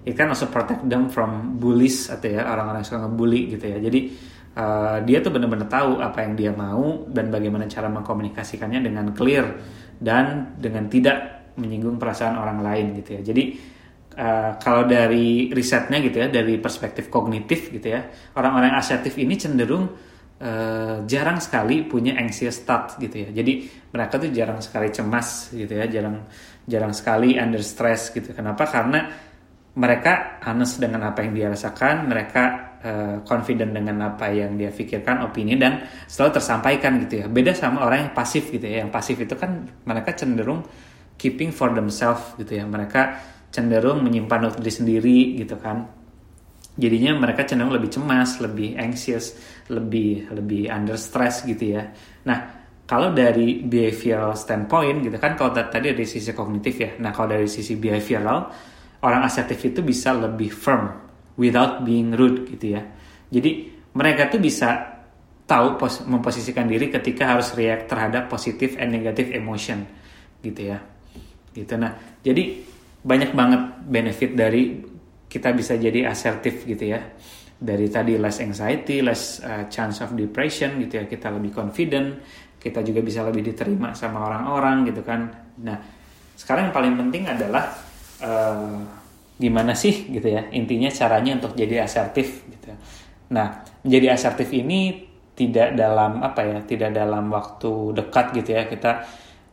It 0.04 0.20
can 0.20 0.30
also 0.30 0.50
protect 0.50 0.86
them 0.86 1.08
from 1.10 1.58
bullies 1.58 2.12
atau 2.12 2.28
ya 2.30 2.46
orang-orang 2.46 2.84
yang 2.84 2.90
suka 2.90 3.00
ngebully 3.08 3.42
gitu 3.58 3.66
ya. 3.70 3.78
Jadi 3.80 4.00
uh, 4.58 4.98
dia 5.06 5.18
tuh 5.22 5.32
benar-benar 5.34 5.70
tahu 5.70 6.02
apa 6.02 6.26
yang 6.26 6.34
dia 6.34 6.52
mau 6.52 7.06
dan 7.10 7.30
bagaimana 7.30 7.70
cara 7.70 7.88
mengkomunikasikannya 7.90 8.82
dengan 8.84 9.14
clear 9.14 9.46
dan 10.00 10.56
dengan 10.58 10.90
tidak 10.90 11.18
menyinggung 11.58 12.02
perasaan 12.02 12.38
orang 12.38 12.60
lain 12.66 12.86
gitu 12.98 13.20
ya. 13.20 13.22
Jadi 13.22 13.44
uh, 14.18 14.58
kalau 14.58 14.90
dari 14.90 15.54
risetnya 15.54 16.02
gitu 16.02 16.18
ya, 16.22 16.28
dari 16.30 16.58
perspektif 16.58 17.10
kognitif 17.14 17.70
gitu 17.70 17.88
ya, 17.94 18.10
orang-orang 18.38 18.74
asertif 18.78 19.14
ini 19.22 19.38
cenderung 19.38 19.86
uh, 20.42 21.06
jarang 21.06 21.38
sekali 21.38 21.86
punya 21.86 22.18
anxious 22.18 22.66
thought 22.66 22.98
gitu 22.98 23.30
ya. 23.30 23.30
Jadi 23.30 23.70
mereka 23.94 24.18
tuh 24.18 24.30
jarang 24.34 24.60
sekali 24.62 24.90
cemas 24.90 25.54
gitu 25.54 25.74
ya, 25.74 25.86
jarang 25.86 26.26
jarang 26.66 26.94
sekali 26.96 27.38
under 27.38 27.62
stress 27.62 28.10
gitu. 28.10 28.34
Kenapa? 28.34 28.66
Karena 28.66 29.06
mereka 29.74 30.38
honest 30.46 30.78
dengan 30.78 31.10
apa 31.10 31.26
yang 31.26 31.34
dia 31.34 31.48
rasakan, 31.50 32.06
mereka 32.06 32.73
uh, 32.84 33.24
confident 33.24 33.72
dengan 33.72 34.14
apa 34.14 34.30
yang 34.30 34.60
dia 34.60 34.70
pikirkan, 34.70 35.24
opini 35.26 35.56
dan 35.56 35.88
selalu 36.06 36.38
tersampaikan 36.38 37.00
gitu 37.08 37.24
ya. 37.24 37.26
Beda 37.32 37.56
sama 37.56 37.88
orang 37.88 38.10
yang 38.10 38.14
pasif 38.14 38.52
gitu 38.52 38.64
ya. 38.68 38.84
Yang 38.86 38.92
pasif 38.92 39.16
itu 39.24 39.34
kan 39.40 39.66
mereka 39.88 40.14
cenderung 40.14 40.62
keeping 41.16 41.56
for 41.56 41.72
themselves 41.72 42.36
gitu 42.36 42.60
ya. 42.60 42.68
Mereka 42.68 43.02
cenderung 43.50 44.04
menyimpan 44.04 44.52
untuk 44.52 44.60
diri 44.62 44.74
sendiri 44.74 45.20
gitu 45.40 45.56
kan. 45.58 45.88
Jadinya 46.74 47.18
mereka 47.18 47.46
cenderung 47.48 47.74
lebih 47.74 47.90
cemas, 47.94 48.42
lebih 48.42 48.76
anxious, 48.76 49.38
lebih 49.72 50.30
lebih 50.34 50.68
under 50.70 50.98
stress 51.00 51.46
gitu 51.46 51.78
ya. 51.80 51.86
Nah, 52.26 52.38
kalau 52.84 53.14
dari 53.16 53.64
behavioral 53.64 54.36
standpoint 54.36 55.08
gitu 55.08 55.16
kan 55.16 55.40
kalau 55.40 55.54
tadi 55.56 55.96
dari 55.96 56.08
sisi 56.08 56.34
kognitif 56.36 56.76
ya. 56.82 56.92
Nah, 57.00 57.14
kalau 57.16 57.38
dari 57.38 57.48
sisi 57.48 57.78
behavioral 57.78 58.50
orang 59.04 59.22
asertif 59.28 59.60
itu 59.68 59.84
bisa 59.84 60.16
lebih 60.16 60.50
firm 60.50 61.03
without 61.38 61.82
being 61.82 62.14
rude 62.14 62.46
gitu 62.50 62.78
ya. 62.78 62.82
Jadi 63.34 63.74
mereka 63.94 64.30
tuh 64.30 64.42
bisa 64.42 64.94
tahu 65.44 65.76
pos 65.76 66.06
memposisikan 66.08 66.66
diri 66.66 66.88
ketika 66.88 67.36
harus 67.36 67.52
react 67.54 67.92
terhadap 67.92 68.32
positif 68.32 68.80
and 68.80 68.96
negative 68.96 69.34
emotion 69.34 69.84
gitu 70.42 70.74
ya. 70.74 70.78
Gitu 71.54 71.74
nah. 71.78 71.94
Jadi 72.24 72.64
banyak 73.04 73.32
banget 73.36 73.62
benefit 73.84 74.32
dari 74.34 74.80
kita 75.28 75.52
bisa 75.52 75.76
jadi 75.76 76.10
asertif 76.10 76.64
gitu 76.64 76.94
ya. 76.94 77.02
Dari 77.64 77.88
tadi 77.88 78.20
less 78.20 78.44
anxiety, 78.44 79.00
less 79.00 79.40
uh, 79.40 79.68
chance 79.72 80.04
of 80.04 80.16
depression 80.16 80.80
gitu 80.84 81.00
ya. 81.00 81.06
Kita 81.08 81.32
lebih 81.32 81.52
confident, 81.52 82.20
kita 82.60 82.80
juga 82.84 83.04
bisa 83.04 83.24
lebih 83.28 83.52
diterima 83.52 83.92
sama 83.96 84.24
orang-orang 84.30 84.88
gitu 84.88 85.02
kan. 85.04 85.28
Nah, 85.64 85.78
sekarang 86.34 86.70
yang 86.72 86.76
paling 86.76 86.96
penting 86.98 87.24
adalah 87.28 87.64
uh, 88.24 89.03
gimana 89.38 89.74
sih 89.74 90.14
gitu 90.14 90.30
ya 90.30 90.50
intinya 90.54 90.90
caranya 90.94 91.42
untuk 91.42 91.58
jadi 91.58 91.84
asertif 91.84 92.46
gitu. 92.48 92.74
Nah 93.34 93.66
menjadi 93.82 94.14
asertif 94.14 94.50
ini 94.54 95.10
tidak 95.34 95.74
dalam 95.74 96.22
apa 96.22 96.42
ya 96.46 96.60
tidak 96.62 96.94
dalam 96.94 97.34
waktu 97.34 97.98
dekat 97.98 98.26
gitu 98.38 98.50
ya 98.54 98.70
kita 98.70 98.92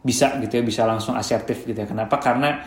bisa 0.00 0.36
gitu 0.40 0.60
ya 0.60 0.64
bisa 0.64 0.82
langsung 0.84 1.16
asertif 1.16 1.64
gitu 1.64 1.76
ya. 1.76 1.88
Kenapa? 1.88 2.20
Karena 2.20 2.60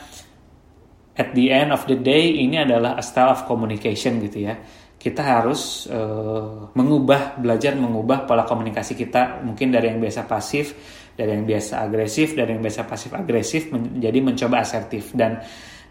at 1.14 1.30
the 1.38 1.54
end 1.54 1.70
of 1.70 1.86
the 1.86 1.98
day 1.98 2.42
ini 2.42 2.62
adalah 2.62 2.98
a 2.98 3.04
style 3.06 3.34
of 3.34 3.46
communication 3.46 4.18
gitu 4.22 4.50
ya. 4.50 4.58
Kita 4.98 5.20
harus 5.20 5.84
uh, 5.92 6.72
mengubah 6.74 7.36
belajar 7.36 7.76
mengubah 7.76 8.24
pola 8.24 8.48
komunikasi 8.48 8.96
kita 8.96 9.44
mungkin 9.44 9.70
dari 9.70 9.92
yang 9.92 10.00
biasa 10.00 10.24
pasif 10.24 10.72
dari 11.14 11.36
yang 11.36 11.44
biasa 11.46 11.84
agresif 11.84 12.34
dari 12.34 12.56
yang 12.56 12.64
biasa 12.64 12.82
pasif 12.88 13.12
agresif 13.14 13.70
menjadi 13.70 14.20
mencoba 14.24 14.64
asertif. 14.64 15.14
Dan 15.14 15.38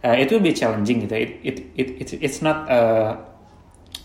uh, 0.05 0.17
it 0.19 0.29
will 0.29 0.43
be 0.43 0.53
challenging 0.53 1.07
gitu. 1.07 1.15
It 1.15 1.31
it 1.43 1.57
it, 1.79 1.89
it 2.03 2.09
it's 2.21 2.43
not 2.43 2.67
a 2.69 2.81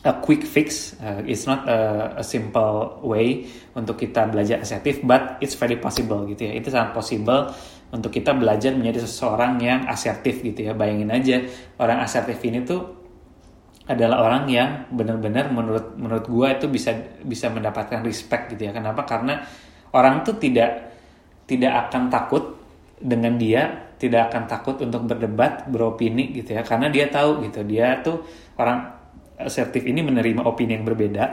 a 0.05 0.13
quick 0.23 0.45
fix. 0.45 0.95
Uh, 1.01 1.25
it's 1.25 1.43
not 1.49 1.67
a, 1.67 2.13
a 2.21 2.23
simple 2.23 3.01
way 3.03 3.49
untuk 3.73 3.99
kita 3.99 4.29
belajar 4.29 4.62
asertif, 4.62 5.03
but 5.03 5.41
it's 5.43 5.57
very 5.57 5.75
possible 5.77 6.23
gitu 6.29 6.47
ya. 6.47 6.53
Itu 6.55 6.71
sangat 6.71 6.95
possible 6.95 7.51
untuk 7.91 8.12
kita 8.13 8.36
belajar 8.36 8.75
menjadi 8.75 9.03
seseorang 9.03 9.60
yang 9.60 9.89
asertif 9.89 10.45
gitu 10.45 10.69
ya. 10.69 10.73
Bayangin 10.77 11.10
aja 11.12 11.43
orang 11.81 12.03
asertif 12.05 12.39
ini 12.45 12.63
tuh 12.63 12.97
adalah 13.88 14.19
orang 14.19 14.51
yang 14.51 14.91
benar-benar 14.91 15.47
menurut 15.47 15.95
menurut 15.95 16.27
gue 16.27 16.47
itu 16.60 16.67
bisa 16.67 16.91
bisa 17.23 17.47
mendapatkan 17.47 18.03
respect 18.03 18.51
gitu 18.55 18.67
ya. 18.67 18.71
Kenapa? 18.75 19.07
Karena 19.07 19.39
orang 19.95 20.27
tuh 20.27 20.36
tidak 20.36 20.91
tidak 21.47 21.88
akan 21.88 22.12
takut 22.12 22.43
dengan 22.99 23.39
dia 23.39 23.87
tidak 23.97 24.29
akan 24.33 24.45
takut 24.45 24.77
untuk 24.81 25.10
berdebat, 25.10 25.65
beropini 25.67 26.29
gitu 26.31 26.53
ya, 26.53 26.62
karena 26.62 26.88
dia 26.88 27.10
tahu 27.10 27.43
gitu, 27.49 27.65
dia 27.65 27.99
tuh 28.05 28.21
orang 28.62 28.93
asertif 29.38 29.86
ini 29.86 30.05
menerima 30.05 30.45
opini 30.45 30.77
yang 30.77 30.86
berbeda, 30.86 31.25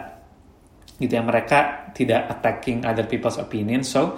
gitu 1.01 1.13
ya, 1.13 1.23
mereka 1.25 1.93
tidak 1.93 2.29
attacking 2.33 2.85
other 2.85 3.05
people's 3.05 3.37
opinion, 3.37 3.85
so 3.85 4.17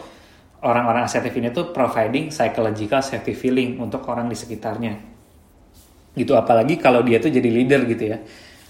orang-orang 0.63 1.05
asertif 1.05 1.35
ini 1.37 1.51
tuh 1.51 1.75
providing 1.75 2.31
psychological 2.31 3.03
safety 3.03 3.35
feeling 3.35 3.79
untuk 3.83 4.07
orang 4.07 4.31
di 4.31 4.39
sekitarnya, 4.39 4.95
gitu, 6.15 6.33
apalagi 6.39 6.79
kalau 6.79 7.03
dia 7.03 7.19
tuh 7.19 7.35
jadi 7.35 7.51
leader 7.51 7.83
gitu 7.85 8.05
ya, 8.15 8.19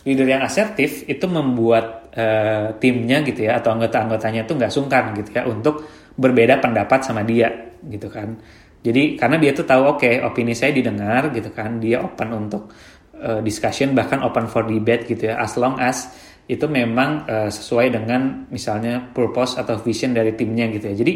leader 0.07 0.27
yang 0.27 0.43
asertif 0.47 1.03
itu 1.11 1.27
membuat 1.27 2.15
uh, 2.15 2.79
timnya 2.79 3.27
gitu 3.27 3.51
ya 3.51 3.59
atau 3.59 3.75
anggota-anggotanya 3.75 4.47
tuh 4.47 4.55
nggak 4.55 4.71
sungkan 4.71 5.11
gitu 5.19 5.35
ya 5.35 5.43
untuk 5.51 5.83
berbeda 6.15 6.63
pendapat 6.63 7.03
sama 7.03 7.27
dia 7.27 7.75
gitu 7.83 8.07
kan 8.07 8.39
jadi 8.87 9.19
karena 9.19 9.37
dia 9.43 9.51
tuh 9.51 9.67
tahu 9.67 9.83
oke 9.83 10.07
okay, 10.07 10.23
opini 10.23 10.55
saya 10.55 10.71
didengar 10.71 11.35
gitu 11.35 11.51
kan, 11.51 11.83
dia 11.83 12.07
open 12.07 12.31
untuk 12.31 12.71
uh, 13.19 13.43
discussion 13.43 13.99
bahkan 13.99 14.23
open 14.23 14.47
for 14.47 14.63
debate 14.63 15.11
gitu 15.11 15.35
ya, 15.35 15.43
as 15.43 15.59
long 15.59 15.75
as 15.83 16.07
itu 16.47 16.71
memang 16.71 17.27
uh, 17.27 17.51
sesuai 17.51 17.91
dengan 17.91 18.47
misalnya 18.47 19.11
purpose 19.11 19.59
atau 19.59 19.83
vision 19.83 20.15
dari 20.15 20.39
timnya 20.39 20.71
gitu 20.71 20.87
ya. 20.87 20.95
Jadi 21.03 21.15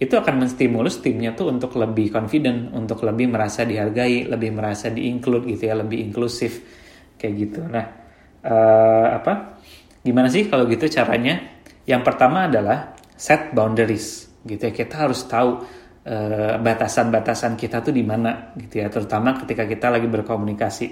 itu 0.00 0.14
akan 0.16 0.40
menstimulus 0.40 1.04
timnya 1.04 1.36
tuh 1.36 1.52
untuk 1.52 1.76
lebih 1.76 2.08
confident, 2.08 2.72
untuk 2.72 3.04
lebih 3.04 3.28
merasa 3.28 3.68
dihargai, 3.68 4.24
lebih 4.24 4.50
merasa 4.56 4.88
di-include 4.88 5.52
gitu 5.52 5.68
ya, 5.68 5.76
lebih 5.76 6.00
inklusif 6.00 6.64
kayak 7.20 7.34
gitu. 7.36 7.60
Nah, 7.68 7.86
uh, 8.40 9.06
apa? 9.20 9.60
Gimana 10.00 10.32
sih 10.32 10.48
kalau 10.48 10.64
gitu 10.64 10.88
caranya? 10.88 11.60
Yang 11.84 12.02
pertama 12.08 12.48
adalah 12.48 12.96
set 13.14 13.52
boundaries 13.52 14.32
gitu 14.48 14.58
ya. 14.58 14.72
Kita 14.72 15.06
harus 15.06 15.22
tahu 15.28 15.81
batasan-batasan 16.58 17.54
uh, 17.54 17.58
kita 17.58 17.78
tuh 17.78 17.94
di 17.94 18.02
mana 18.02 18.50
gitu 18.58 18.82
ya. 18.82 18.90
Terutama 18.90 19.38
ketika 19.38 19.66
kita 19.66 19.86
lagi 19.90 20.10
berkomunikasi 20.10 20.86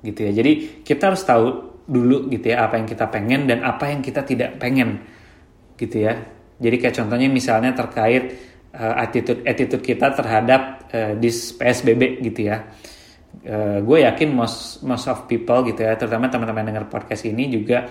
gitu 0.00 0.20
ya. 0.24 0.32
Jadi 0.32 0.82
kita 0.84 1.12
harus 1.12 1.22
tahu 1.24 1.46
dulu 1.90 2.30
gitu 2.30 2.54
ya 2.54 2.70
apa 2.70 2.78
yang 2.78 2.86
kita 2.86 3.10
pengen 3.10 3.50
dan 3.50 3.66
apa 3.66 3.90
yang 3.90 4.00
kita 4.00 4.24
tidak 4.24 4.56
pengen 4.56 5.02
gitu 5.76 6.06
ya. 6.08 6.16
Jadi 6.60 6.76
kayak 6.76 6.94
contohnya 7.04 7.28
misalnya 7.28 7.72
terkait 7.72 8.36
uh, 8.76 8.94
attitude 9.00 9.40
attitude 9.44 9.82
kita 9.82 10.12
terhadap 10.12 10.88
uh, 10.92 11.12
this 11.16 11.52
PSBB 11.56 12.20
gitu 12.24 12.52
ya. 12.52 12.68
Uh, 13.40 13.80
gue 13.80 14.04
yakin 14.04 14.28
most 14.34 14.84
most 14.84 15.08
of 15.08 15.24
people 15.24 15.62
gitu 15.64 15.86
ya, 15.86 15.94
terutama 15.96 16.28
teman-teman 16.28 16.66
dengar 16.66 16.84
podcast 16.90 17.24
ini 17.24 17.48
juga 17.48 17.88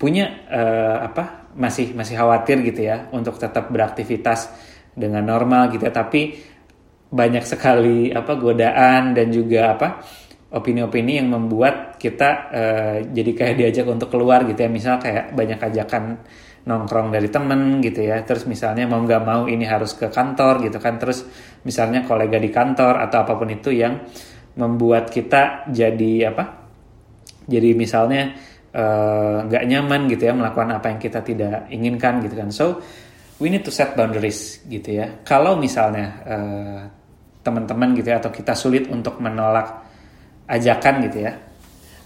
punya 0.00 0.48
uh, 0.48 1.04
apa 1.04 1.52
masih 1.54 1.92
masih 1.92 2.16
khawatir 2.16 2.64
gitu 2.64 2.88
ya 2.88 3.12
untuk 3.12 3.36
tetap 3.36 3.68
beraktivitas 3.68 4.48
dengan 4.94 5.24
normal 5.26 5.70
gitu 5.74 5.86
ya, 5.86 5.94
tapi 5.94 6.34
banyak 7.10 7.42
sekali 7.42 8.14
apa 8.14 8.38
godaan 8.38 9.18
dan 9.18 9.34
juga 9.34 9.74
apa 9.74 9.88
opini-opini 10.50 11.18
yang 11.18 11.30
membuat 11.30 11.98
kita 11.98 12.30
uh, 12.50 12.96
jadi 13.06 13.30
kayak 13.34 13.54
diajak 13.58 13.86
untuk 13.86 14.10
keluar 14.10 14.46
gitu 14.46 14.58
ya. 14.58 14.70
Misal 14.70 14.98
kayak 14.98 15.34
banyak 15.34 15.58
ajakan 15.58 16.22
nongkrong 16.66 17.14
dari 17.14 17.30
temen 17.30 17.78
gitu 17.82 18.02
ya. 18.02 18.22
Terus 18.26 18.46
misalnya 18.46 18.86
mau 18.86 19.02
nggak 19.02 19.22
mau 19.22 19.46
ini 19.46 19.66
harus 19.66 19.94
ke 19.94 20.10
kantor 20.10 20.66
gitu 20.66 20.78
kan. 20.82 20.98
Terus 20.98 21.26
misalnya 21.62 22.02
kolega 22.06 22.38
di 22.38 22.50
kantor 22.50 22.98
atau 22.98 23.22
apa 23.22 23.32
pun 23.38 23.50
itu 23.50 23.70
yang 23.70 24.02
membuat 24.58 25.14
kita 25.14 25.70
jadi 25.70 26.34
apa 26.34 26.60
jadi 27.50 27.74
misalnya 27.74 28.34
eh, 28.70 29.36
nggak 29.46 29.64
uh, 29.66 29.68
nyaman 29.68 30.06
gitu 30.06 30.30
ya 30.30 30.34
melakukan 30.34 30.70
apa 30.70 30.86
yang 30.94 31.00
kita 31.02 31.20
tidak 31.26 31.66
inginkan 31.74 32.22
gitu 32.22 32.34
kan. 32.38 32.48
So 32.54 32.78
we 33.40 33.48
need 33.48 33.64
to 33.64 33.72
set 33.72 33.96
boundaries 33.96 34.62
gitu 34.68 35.00
ya. 35.00 35.24
Kalau 35.24 35.56
misalnya 35.56 36.06
uh, 36.28 36.80
teman-teman 37.40 37.96
gitu 37.96 38.12
ya 38.12 38.20
atau 38.20 38.30
kita 38.30 38.52
sulit 38.52 38.86
untuk 38.92 39.16
menolak 39.18 39.88
ajakan 40.44 41.08
gitu 41.08 41.24
ya 41.24 41.32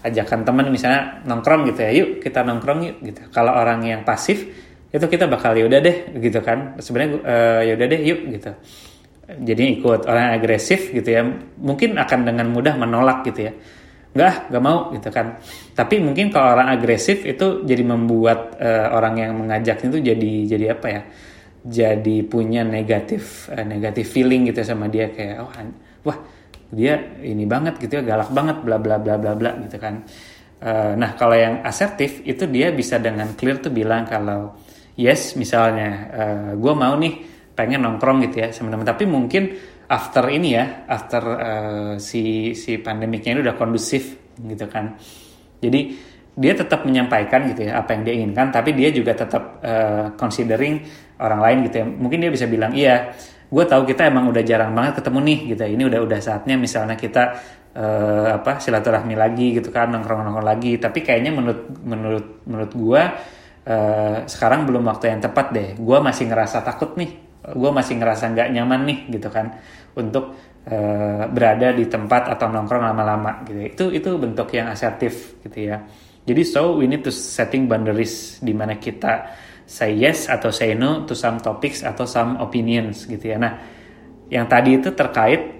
ajakan 0.05 0.45
teman 0.45 0.69
misalnya 0.69 1.25
nongkrong 1.25 1.65
gitu 1.73 1.81
ya 1.81 1.91
yuk 1.91 2.09
kita 2.21 2.45
nongkrong 2.45 2.79
yuk 2.85 2.97
gitu. 3.01 3.21
Kalau 3.33 3.51
orang 3.57 3.81
yang 3.83 4.01
pasif 4.05 4.45
itu 4.93 5.05
kita 5.11 5.25
bakal 5.25 5.57
yaudah 5.57 5.81
deh 5.81 5.97
gitu 6.21 6.39
kan. 6.45 6.77
Sebenarnya 6.77 7.11
uh, 7.25 7.61
yaudah 7.65 7.87
deh 7.89 8.01
yuk 8.05 8.19
gitu. 8.37 8.51
Jadi 9.25 9.81
ikut. 9.81 10.05
Orang 10.05 10.29
yang 10.29 10.35
agresif 10.37 10.93
gitu 10.93 11.09
ya 11.09 11.25
mungkin 11.57 11.97
akan 11.97 12.19
dengan 12.21 12.47
mudah 12.53 12.77
menolak 12.77 13.25
gitu 13.25 13.49
ya 13.49 13.53
nggak 14.15 14.47
nggak 14.47 14.63
mau 14.63 14.95
gitu 14.95 15.09
kan. 15.11 15.35
Tapi 15.75 15.99
mungkin 15.99 16.31
kalau 16.31 16.55
orang 16.55 16.71
agresif 16.71 17.27
itu 17.27 17.67
jadi 17.67 17.83
membuat 17.83 18.55
uh, 18.57 18.95
orang 18.95 19.15
yang 19.19 19.31
mengajak 19.35 19.83
itu 19.83 19.99
jadi 19.99 20.31
jadi 20.55 20.65
apa 20.79 20.87
ya 20.87 21.01
jadi 21.65 22.17
punya 22.23 22.63
negatif 22.63 23.51
uh, 23.51 23.67
negatif 23.67 24.07
feeling 24.15 24.47
gitu 24.47 24.63
sama 24.63 24.87
dia 24.87 25.11
kayak 25.11 25.43
oh 25.43 25.51
wah 26.07 26.17
dia 26.71 27.19
ini 27.21 27.43
banget 27.43 27.75
gitu 27.77 27.99
ya 27.99 28.03
galak 28.07 28.31
banget 28.31 28.63
bla 28.63 28.79
bla 28.79 28.95
bla 28.97 29.19
bla 29.19 29.35
bla 29.35 29.51
gitu 29.67 29.77
kan. 29.77 30.07
Uh, 30.63 30.95
nah 30.95 31.13
kalau 31.19 31.35
yang 31.35 31.59
asertif 31.67 32.23
itu 32.23 32.47
dia 32.47 32.71
bisa 32.71 32.95
dengan 32.95 33.35
clear 33.35 33.59
tuh 33.59 33.69
bilang 33.69 34.07
kalau 34.07 34.55
yes 34.95 35.35
misalnya 35.35 35.89
uh, 36.15 36.51
gue 36.55 36.73
mau 36.73 36.95
nih 36.95 37.35
pengen 37.51 37.83
nongkrong 37.83 38.23
gitu 38.31 38.47
ya 38.47 38.47
sama 38.55 38.71
teman. 38.71 38.87
Tapi 38.87 39.03
mungkin 39.03 39.43
after 39.85 40.25
ini 40.33 40.49
ya 40.57 40.65
after 40.89 41.23
uh, 41.25 41.93
si 42.01 42.53
si 42.57 42.81
pandemiknya 42.81 43.37
ini 43.37 43.41
udah 43.45 43.55
kondusif 43.57 44.17
gitu 44.41 44.65
kan. 44.67 44.97
Jadi 45.61 46.13
dia 46.35 46.51
tetap 46.51 46.83
menyampaikan 46.83 47.47
gitu 47.47 47.71
ya 47.71 47.79
apa 47.79 47.95
yang 47.95 48.01
dia 48.03 48.13
inginkan 48.19 48.51
tapi 48.51 48.75
dia 48.75 48.91
juga 48.91 49.15
tetap 49.15 49.63
uh, 49.63 50.11
considering 50.19 50.83
orang 51.21 51.39
lain 51.41 51.57
gitu 51.69 51.75
ya. 51.81 51.85
Mungkin 51.87 52.17
dia 52.19 52.31
bisa 52.33 52.45
bilang 52.49 52.73
iya 52.75 53.13
gue 53.45 53.63
tahu 53.63 53.85
kita 53.85 54.09
emang 54.09 54.27
udah 54.33 54.41
jarang 54.41 54.73
banget 54.73 54.99
ketemu 54.99 55.19
nih 55.21 55.39
gitu 55.53 55.63
ini 55.69 55.83
udah 55.85 55.99
udah 56.01 56.19
saatnya 56.19 56.57
misalnya 56.57 56.97
kita 56.97 57.23
uh, 57.77 58.41
apa 58.41 58.57
silaturahmi 58.57 59.13
lagi 59.13 59.53
gitu 59.61 59.69
kan 59.69 59.93
nongkrong 59.93 60.25
nongkrong 60.25 60.47
lagi. 60.47 60.81
Tapi 60.81 60.99
kayaknya 61.05 61.31
menurut 61.31 61.61
menurut 61.85 62.27
menurut 62.49 62.71
gue 62.73 63.01
uh, 63.69 64.17
sekarang 64.25 64.65
belum 64.65 64.83
waktu 64.89 65.13
yang 65.13 65.21
tepat 65.21 65.53
deh. 65.53 65.69
Gue 65.77 65.97
masih 66.01 66.25
ngerasa 66.25 66.65
takut 66.65 66.97
nih 66.97 67.34
gue 67.53 67.71
masih 67.73 68.01
ngerasa 68.01 68.33
nggak 68.33 68.49
nyaman 68.55 68.81
nih 68.89 68.99
gitu 69.13 69.29
kan 69.29 69.61
untuk 69.93 70.33
uh, 70.65 71.23
berada 71.29 71.69
di 71.75 71.85
tempat 71.85 72.33
atau 72.33 72.49
nongkrong 72.49 72.83
lama-lama 72.89 73.45
gitu 73.45 73.59
itu 73.61 73.83
itu 74.01 74.09
bentuk 74.17 74.49
yang 74.55 74.73
asertif 74.73 75.37
gitu 75.45 75.69
ya 75.69 75.85
jadi 76.25 76.41
so 76.41 76.73
we 76.81 76.89
need 76.89 77.05
to 77.05 77.13
setting 77.13 77.69
boundaries 77.69 78.41
di 78.41 78.49
mana 78.49 78.81
kita 78.81 79.29
say 79.65 79.93
yes 79.97 80.25
atau 80.25 80.49
say 80.49 80.77
no 80.77 81.05
to 81.05 81.13
some 81.13 81.37
topics 81.37 81.85
atau 81.85 82.05
some 82.09 82.37
opinions 82.41 83.05
gitu 83.05 83.33
ya. 83.33 83.37
Nah, 83.37 83.53
yang 84.29 84.49
tadi 84.49 84.77
itu 84.77 84.93
terkait 84.93 85.53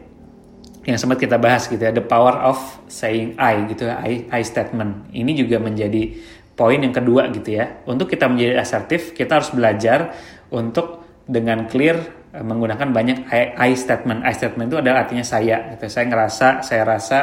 yang 0.85 0.97
sempat 1.01 1.17
kita 1.21 1.41
bahas 1.41 1.65
gitu 1.65 1.81
ya, 1.81 1.89
the 1.89 2.05
power 2.05 2.33
of 2.45 2.57
saying 2.85 3.33
I 3.41 3.65
gitu 3.69 3.89
ya, 3.89 4.01
I, 4.01 4.29
I 4.29 4.41
statement. 4.45 5.09
Ini 5.13 5.33
juga 5.33 5.57
menjadi 5.57 6.13
poin 6.53 6.77
yang 6.77 6.93
kedua 6.93 7.33
gitu 7.33 7.57
ya. 7.57 7.85
Untuk 7.89 8.09
kita 8.09 8.29
menjadi 8.29 8.61
asertif, 8.61 9.17
kita 9.17 9.41
harus 9.41 9.49
belajar 9.49 10.13
untuk 10.53 11.04
dengan 11.25 11.65
clear 11.65 11.97
eh, 12.33 12.45
menggunakan 12.45 12.89
banyak 12.93 13.17
I, 13.33 13.57
I 13.57 13.71
statement. 13.73 14.21
I 14.21 14.33
statement 14.37 14.69
itu 14.69 14.77
adalah 14.79 15.05
artinya 15.05 15.25
saya 15.25 15.73
gitu. 15.73 15.89
Saya 15.89 16.05
ngerasa, 16.07 16.47
saya 16.61 16.83
rasa, 16.85 17.19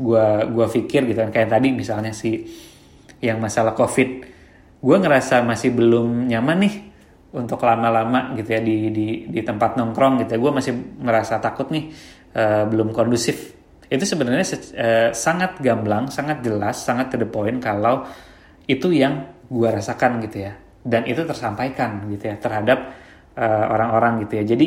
gua 0.00 0.48
gua 0.48 0.66
pikir 0.66 1.04
gitu. 1.08 1.20
Kan 1.20 1.30
kayak 1.30 1.52
tadi 1.52 1.68
misalnya 1.72 2.10
si 2.16 2.42
yang 3.22 3.38
masalah 3.38 3.72
COVID. 3.72 4.34
Gue 4.82 4.96
ngerasa 4.98 5.46
masih 5.46 5.70
belum 5.78 6.26
nyaman 6.26 6.58
nih 6.66 6.74
untuk 7.38 7.62
lama-lama 7.62 8.34
gitu 8.34 8.50
ya 8.50 8.60
di 8.60 8.90
di 8.90 9.06
di 9.30 9.40
tempat 9.46 9.78
nongkrong 9.78 10.26
gitu 10.26 10.36
ya. 10.36 10.38
Gue 10.42 10.52
masih 10.52 10.74
merasa 10.98 11.38
takut 11.38 11.70
nih 11.70 11.94
uh, 12.34 12.66
belum 12.66 12.90
kondusif. 12.90 13.54
Itu 13.86 14.02
sebenarnya 14.02 14.42
uh, 14.42 15.10
sangat 15.14 15.62
gamblang 15.62 16.10
sangat 16.10 16.42
jelas 16.42 16.82
sangat 16.82 17.14
to 17.14 17.16
the 17.16 17.28
point 17.30 17.62
kalau 17.62 18.02
itu 18.66 18.90
yang 18.90 19.22
gue 19.46 19.68
rasakan 19.70 20.18
gitu 20.26 20.50
ya. 20.50 20.58
Dan 20.82 21.06
itu 21.06 21.22
tersampaikan 21.22 22.10
gitu 22.10 22.26
ya 22.26 22.36
terhadap 22.42 22.90
orang-orang 23.38 24.18
uh, 24.18 24.20
gitu 24.26 24.32
ya. 24.40 24.44
Jadi 24.56 24.66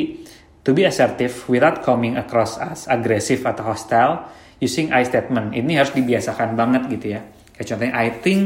to 0.66 0.74
be 0.74 0.82
assertive 0.82 1.46
without 1.46 1.82
coming 1.86 2.18
across 2.18 2.58
as 2.58 2.90
aggressive 2.90 3.38
atau 3.46 3.70
hostile 3.70 4.26
using 4.58 4.90
I 4.90 5.06
statement 5.06 5.54
ini 5.54 5.78
harus 5.78 5.94
dibiasakan 5.94 6.58
banget 6.58 6.90
gitu 6.90 7.14
ya. 7.14 7.20
Kayak 7.54 7.66
contohnya 7.70 7.94
I 7.94 8.08
think 8.20 8.40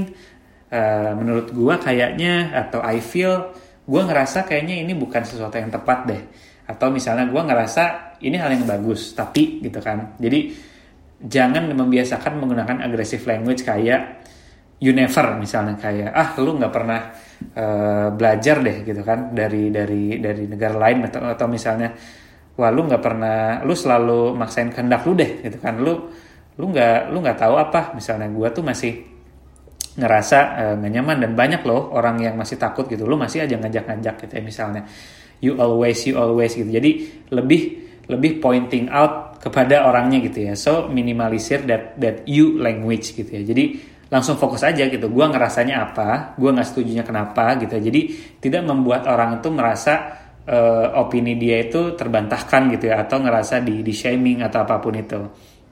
uh, 0.71 1.13
menurut 1.17 1.51
gue 1.51 1.75
kayaknya 1.81 2.53
atau 2.53 2.85
I 2.85 3.01
feel 3.01 3.57
gue 3.89 4.03
ngerasa 4.05 4.47
kayaknya 4.47 4.85
ini 4.85 4.93
bukan 4.95 5.25
sesuatu 5.25 5.57
yang 5.57 5.73
tepat 5.73 5.99
deh. 6.07 6.23
Atau 6.69 6.93
misalnya 6.93 7.27
gue 7.27 7.43
ngerasa 7.43 8.15
ini 8.23 8.37
hal 8.37 8.53
yang 8.55 8.69
bagus 8.69 9.17
tapi 9.17 9.59
gitu 9.65 9.81
kan. 9.81 10.15
Jadi 10.21 10.71
jangan 11.21 11.73
membiasakan 11.73 12.37
menggunakan 12.37 12.85
aggressive 12.85 13.25
language 13.25 13.65
kayak 13.65 14.20
you 14.81 14.97
never 14.97 15.37
misalnya 15.37 15.77
kayak 15.77 16.11
ah 16.11 16.29
lu 16.41 16.57
nggak 16.57 16.73
pernah 16.73 17.01
uh, 17.55 18.09
belajar 18.17 18.65
deh 18.65 18.81
gitu 18.83 19.05
kan 19.05 19.37
dari 19.37 19.69
dari 19.69 20.17
dari 20.17 20.49
negara 20.49 20.77
lain 20.89 21.05
atau, 21.05 21.21
atau 21.29 21.47
misalnya 21.47 21.93
wah 22.57 22.73
lu 22.73 22.89
nggak 22.89 23.03
pernah 23.05 23.61
lu 23.61 23.77
selalu 23.77 24.33
maksain 24.33 24.73
kehendak 24.73 25.05
lu 25.05 25.13
deh 25.13 25.45
gitu 25.45 25.61
kan 25.61 25.77
lu 25.77 26.09
lu 26.57 26.65
nggak 26.69 27.13
lu 27.13 27.25
nggak 27.25 27.39
tahu 27.41 27.55
apa. 27.57 27.93
Misalnya 27.97 28.29
gue 28.29 28.49
tuh 28.53 28.65
masih 28.65 28.93
ngerasa 30.01 30.39
eh, 30.61 30.75
nggak 30.81 30.91
uh, 30.93 30.95
nyaman 30.97 31.17
dan 31.29 31.33
banyak 31.37 31.61
loh 31.67 31.93
orang 31.93 32.21
yang 32.23 32.35
masih 32.39 32.57
takut 32.57 32.87
gitu 32.87 33.05
lo 33.11 33.19
masih 33.19 33.43
aja 33.43 33.59
ngajak-ngajak 33.59 34.23
gitu 34.23 34.33
ya 34.39 34.43
misalnya 34.45 34.87
you 35.43 35.57
always 35.61 36.01
you 36.09 36.17
always 36.17 36.57
gitu. 36.57 36.69
Jadi 36.69 37.25
lebih 37.33 37.91
lebih 38.09 38.41
pointing 38.41 38.89
out 38.89 39.41
kepada 39.41 39.89
orangnya 39.89 40.21
gitu 40.25 40.53
ya. 40.53 40.55
So 40.57 40.89
minimalisir 40.89 41.65
that 41.69 41.97
that 42.01 42.25
you 42.29 42.61
language 42.61 43.13
gitu 43.17 43.29
ya. 43.29 43.43
Jadi 43.45 43.90
langsung 44.11 44.37
fokus 44.37 44.67
aja 44.67 44.91
gitu. 44.91 45.07
Gue 45.07 45.25
ngerasanya 45.25 45.91
apa 45.91 46.35
gue 46.37 46.51
nggak 46.51 46.69
setuju 46.69 47.07
kenapa 47.07 47.57
gitu. 47.63 47.79
Jadi 47.79 48.01
tidak 48.43 48.67
membuat 48.67 49.07
orang 49.07 49.39
itu 49.39 49.49
merasa 49.55 50.19
uh, 50.45 50.99
opini 50.99 51.39
dia 51.39 51.63
itu 51.63 51.95
terbantahkan 51.95 52.75
gitu 52.75 52.91
ya 52.91 53.07
atau 53.07 53.23
ngerasa 53.23 53.63
di 53.63 53.87
di 53.87 53.95
shaming 53.95 54.43
atau 54.43 54.67
apa 54.67 54.83
pun 54.83 54.99
itu. 54.99 55.21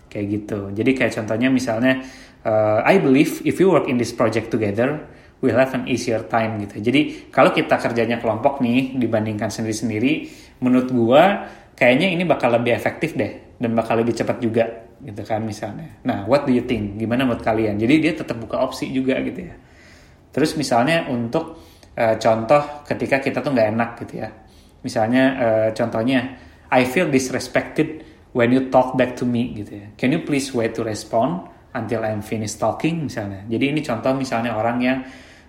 Kayak 0.09 0.27
gitu. 0.31 0.61
Jadi 0.72 0.90
kayak 0.96 1.12
contohnya 1.20 1.53
misalnya 1.53 2.01
uh, 2.46 2.81
I 2.87 3.03
believe 3.03 3.42
if 3.44 3.59
you 3.59 3.74
work 3.74 3.90
in 3.90 3.98
this 3.98 4.14
project 4.14 4.48
together, 4.55 5.05
we'll 5.42 5.59
have 5.59 5.74
an 5.74 5.85
easier 5.90 6.22
time 6.24 6.62
gitu. 6.62 6.79
Jadi 6.81 7.29
kalau 7.35 7.51
kita 7.53 7.77
kerjanya 7.77 8.22
kelompok 8.22 8.62
nih 8.64 8.96
dibandingkan 8.96 9.51
sendiri-sendiri, 9.53 10.31
menurut 10.62 10.88
gua 10.94 11.44
kayaknya 11.74 12.09
ini 12.14 12.22
bakal 12.24 12.55
lebih 12.55 12.72
efektif 12.72 13.18
deh 13.18 13.59
dan 13.59 13.74
bakal 13.74 13.98
lebih 13.98 14.14
cepat 14.14 14.38
juga 14.40 14.88
gitu 15.03 15.23
kan 15.23 15.43
misalnya. 15.43 16.03
Nah, 16.03 16.27
what 16.27 16.47
do 16.47 16.53
you 16.55 16.65
think? 16.67 16.99
Gimana 16.99 17.27
menurut 17.27 17.45
kalian? 17.45 17.79
Jadi 17.79 17.95
dia 18.03 18.13
tetap 18.15 18.37
buka 18.39 18.59
opsi 18.63 18.91
juga 18.91 19.19
gitu 19.23 19.47
ya. 19.47 19.55
Terus 20.35 20.55
misalnya 20.59 21.07
untuk 21.09 21.59
uh, 21.95 22.17
contoh 22.19 22.85
ketika 22.87 23.23
kita 23.23 23.39
tuh 23.41 23.55
nggak 23.55 23.69
enak 23.75 23.91
gitu 24.07 24.15
ya. 24.23 24.29
Misalnya 24.83 25.25
uh, 25.39 25.69
contohnya 25.75 26.21
I 26.69 26.85
feel 26.85 27.09
disrespected 27.09 28.05
when 28.37 28.53
you 28.53 28.69
talk 28.69 28.99
back 28.99 29.19
to 29.19 29.25
me 29.27 29.55
gitu 29.57 29.83
ya. 29.83 29.87
Can 29.97 30.15
you 30.15 30.23
please 30.27 30.51
wait 30.55 30.77
to 30.79 30.83
respond? 30.83 31.59
until 31.77 32.01
I'm 32.05 32.25
finished 32.25 32.57
talking 32.57 33.07
misalnya. 33.07 33.45
Jadi 33.47 33.65
ini 33.77 33.81
contoh 33.85 34.13
misalnya 34.17 34.57
orang 34.57 34.79
yang 34.81 34.99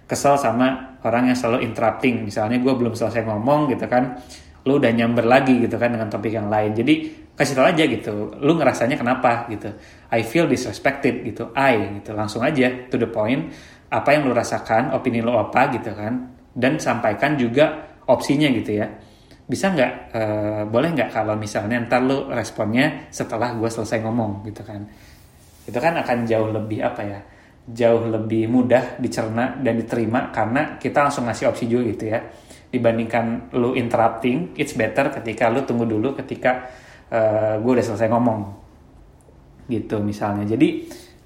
kesel 0.10 0.36
sama 0.36 1.00
orang 1.06 1.32
yang 1.32 1.38
selalu 1.38 1.66
interrupting. 1.70 2.28
Misalnya 2.28 2.60
gue 2.60 2.74
belum 2.74 2.98
selesai 2.98 3.24
ngomong 3.24 3.72
gitu 3.72 3.86
kan, 3.88 4.20
lu 4.68 4.82
udah 4.82 4.92
nyamber 4.92 5.24
lagi 5.24 5.58
gitu 5.64 5.80
kan 5.80 5.96
dengan 5.96 6.12
topik 6.12 6.34
yang 6.34 6.52
lain. 6.52 6.76
Jadi 6.76 6.94
kasih 7.40 7.56
tau 7.56 7.64
aja 7.64 7.88
gitu, 7.88 8.36
lu 8.44 8.60
ngerasanya 8.60 9.00
kenapa 9.00 9.48
gitu. 9.48 9.72
I 10.12 10.28
feel 10.28 10.52
disrespected 10.52 11.24
gitu, 11.24 11.56
I 11.56 12.04
gitu. 12.04 12.12
Langsung 12.12 12.44
aja 12.44 12.68
to 12.92 13.00
the 13.00 13.08
point, 13.08 13.48
apa 13.88 14.12
yang 14.12 14.28
lu 14.28 14.36
rasakan, 14.36 14.92
opini 14.92 15.24
lu 15.24 15.32
apa 15.32 15.72
gitu 15.72 15.96
kan. 15.96 16.36
Dan 16.52 16.76
sampaikan 16.84 17.40
juga 17.40 17.96
opsinya 18.12 18.52
gitu 18.52 18.84
ya. 18.84 18.88
bisa 19.50 19.74
nggak 19.74 19.94
uh, 20.14 20.64
boleh 20.70 20.94
nggak 20.94 21.10
kalau 21.10 21.34
misalnya 21.34 21.82
ntar 21.90 22.06
lu 22.06 22.30
responnya 22.30 23.10
setelah 23.10 23.58
gue 23.58 23.66
selesai 23.66 23.98
ngomong 24.06 24.46
gitu 24.46 24.62
kan 24.62 24.86
itu 25.66 25.74
kan 25.82 25.98
akan 25.98 26.30
jauh 26.30 26.54
lebih 26.54 26.86
apa 26.86 27.02
ya 27.02 27.20
jauh 27.66 28.06
lebih 28.06 28.46
mudah 28.46 29.02
dicerna 29.02 29.58
dan 29.58 29.74
diterima 29.74 30.30
karena 30.30 30.78
kita 30.78 31.02
langsung 31.02 31.26
ngasih 31.26 31.50
opsi 31.50 31.66
juga 31.66 31.84
gitu 31.90 32.06
ya 32.14 32.20
dibandingkan 32.70 33.50
lu 33.58 33.74
interrupting 33.74 34.54
it's 34.54 34.78
better 34.78 35.10
ketika 35.10 35.50
lu 35.50 35.66
tunggu 35.66 35.90
dulu 35.90 36.14
ketika 36.14 36.70
uh, 37.10 37.18
eh, 37.18 37.54
gue 37.62 37.72
udah 37.74 37.86
selesai 37.86 38.10
ngomong 38.10 38.40
gitu 39.70 40.02
misalnya 40.02 40.50
jadi 40.50 40.70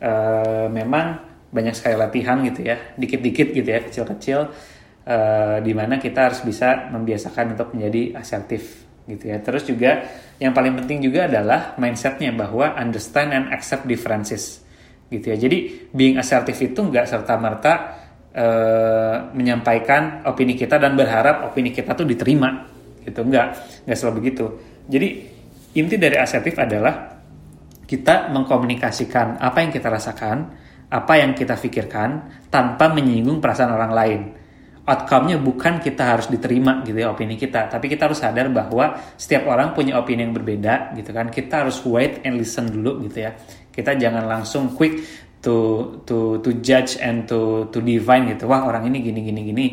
uh, 0.03 0.67
memang 0.67 1.05
banyak 1.53 1.75
sekali 1.77 1.95
latihan 1.95 2.41
gitu 2.43 2.65
ya 2.65 2.75
dikit-dikit 2.97 3.55
gitu 3.55 3.69
ya 3.69 3.79
kecil-kecil 3.85 4.39
uh, 5.07 5.57
di 5.63 5.71
mana 5.75 5.99
kita 5.99 6.31
harus 6.31 6.41
bisa 6.43 6.89
membiasakan 6.91 7.55
untuk 7.55 7.75
menjadi 7.75 8.19
asertif 8.19 8.83
gitu 9.07 9.31
ya. 9.31 9.37
Terus 9.43 9.63
juga 9.67 9.91
yang 10.39 10.55
paling 10.55 10.79
penting 10.83 11.03
juga 11.03 11.27
adalah 11.27 11.75
mindsetnya 11.79 12.31
bahwa 12.31 12.75
understand 12.75 13.35
and 13.35 13.45
accept 13.51 13.83
differences 13.87 14.63
gitu 15.11 15.31
ya. 15.31 15.37
Jadi 15.37 15.89
being 15.91 16.17
assertive 16.19 16.57
itu 16.57 16.79
nggak 16.79 17.05
serta 17.05 17.33
merta 17.37 17.73
uh, 18.33 19.15
menyampaikan 19.35 20.23
opini 20.27 20.55
kita 20.55 20.79
dan 20.79 20.95
berharap 20.95 21.51
opini 21.51 21.69
kita 21.69 21.93
tuh 21.93 22.07
diterima 22.07 22.71
gitu 23.03 23.19
nggak 23.27 23.47
nggak 23.87 23.97
selalu 23.99 24.15
begitu. 24.23 24.45
Jadi 24.87 25.07
inti 25.77 25.95
dari 25.97 26.17
asertif 26.17 26.57
adalah 26.57 27.13
kita 27.83 28.31
mengkomunikasikan 28.31 29.37
apa 29.37 29.57
yang 29.61 29.71
kita 29.73 29.87
rasakan, 29.89 30.37
apa 30.89 31.13
yang 31.19 31.33
kita 31.33 31.57
pikirkan 31.57 32.09
tanpa 32.49 32.89
menyinggung 32.89 33.41
perasaan 33.43 33.71
orang 33.73 33.93
lain 33.93 34.21
outcome-nya 34.83 35.39
bukan 35.39 35.79
kita 35.79 36.03
harus 36.15 36.27
diterima 36.27 36.83
gitu 36.83 36.99
ya 36.99 37.15
opini 37.15 37.39
kita, 37.39 37.71
tapi 37.71 37.87
kita 37.87 38.11
harus 38.11 38.19
sadar 38.19 38.51
bahwa 38.51 38.99
setiap 39.15 39.47
orang 39.47 39.71
punya 39.71 39.95
opini 39.95 40.27
yang 40.27 40.35
berbeda 40.35 40.91
gitu 40.99 41.15
kan. 41.15 41.31
Kita 41.31 41.63
harus 41.63 41.79
wait 41.87 42.19
and 42.27 42.35
listen 42.35 42.67
dulu 42.67 42.99
gitu 43.07 43.23
ya. 43.23 43.31
Kita 43.71 43.95
jangan 43.95 44.27
langsung 44.27 44.75
quick 44.75 44.99
to 45.39 45.55
to 46.03 46.39
to 46.43 46.59
judge 46.59 46.99
and 46.99 47.23
to 47.23 47.71
to 47.71 47.79
divine 47.79 48.27
gitu. 48.35 48.43
Wah, 48.51 48.67
orang 48.67 48.91
ini 48.91 48.99
gini 48.99 49.23
gini 49.23 49.41
gini. 49.47 49.65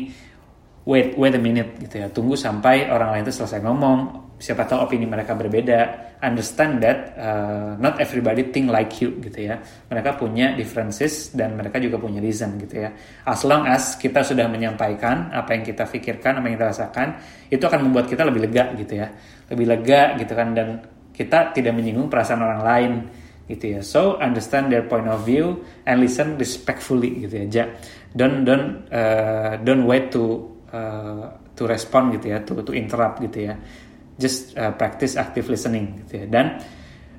Wait, 0.87 1.13
wait 1.19 1.35
a 1.35 1.41
minute 1.41 1.77
gitu 1.77 2.01
ya. 2.01 2.07
Tunggu 2.09 2.39
sampai 2.39 2.87
orang 2.89 3.13
lain 3.13 3.23
itu 3.27 3.35
selesai 3.35 3.61
ngomong, 3.61 4.30
siapa 4.41 4.65
tahu 4.65 4.89
opini 4.89 5.05
mereka 5.05 5.37
berbeda. 5.37 6.09
Understand 6.17 6.81
that 6.81 7.13
uh, 7.13 7.77
not 7.77 8.01
everybody 8.01 8.49
think 8.49 8.73
like 8.73 8.89
you 8.97 9.13
gitu 9.21 9.53
ya. 9.53 9.61
Mereka 9.87 10.17
punya 10.17 10.57
differences 10.57 11.29
dan 11.37 11.53
mereka 11.53 11.77
juga 11.77 12.01
punya 12.01 12.17
reason 12.17 12.57
gitu 12.57 12.81
ya. 12.81 12.89
As 13.29 13.45
long 13.45 13.69
as 13.69 14.01
kita 14.01 14.25
sudah 14.25 14.49
menyampaikan 14.49 15.29
apa 15.29 15.53
yang 15.53 15.61
kita 15.61 15.85
pikirkan 15.85 16.41
apa 16.41 16.45
yang 16.49 16.57
kita 16.57 16.67
rasakan 16.73 17.07
itu 17.53 17.61
akan 17.61 17.79
membuat 17.85 18.09
kita 18.09 18.25
lebih 18.25 18.49
lega 18.49 18.73
gitu 18.73 18.93
ya. 18.97 19.07
Lebih 19.53 19.65
lega 19.69 20.01
gitu 20.17 20.33
kan. 20.33 20.57
Dan 20.57 20.67
kita 21.13 21.53
tidak 21.53 21.77
menyinggung 21.77 22.09
perasaan 22.09 22.41
orang 22.41 22.61
lain 22.65 22.91
gitu 23.45 23.77
ya. 23.77 23.79
So 23.85 24.17
understand 24.17 24.73
their 24.73 24.89
point 24.89 25.05
of 25.05 25.21
view 25.21 25.61
and 25.85 26.01
listen 26.01 26.41
respectfully 26.41 27.29
gitu 27.29 27.45
ya. 27.45 27.69
Don't 28.17 28.41
don't 28.41 28.89
uh, 28.89 29.61
don't 29.61 29.85
wait 29.85 30.09
to 30.17 30.49
uh, 30.73 31.29
to 31.61 31.69
respond 31.69 32.15
gitu 32.17 32.33
ya 32.33 32.41
to 32.41 32.57
to 32.65 32.73
interrupt 32.73 33.21
gitu 33.21 33.51
ya 33.51 33.53
just 34.21 34.53
uh, 34.53 34.69
practice 34.77 35.17
active 35.17 35.49
listening 35.49 36.05
gitu 36.05 36.21
ya. 36.21 36.25
Dan 36.29 36.61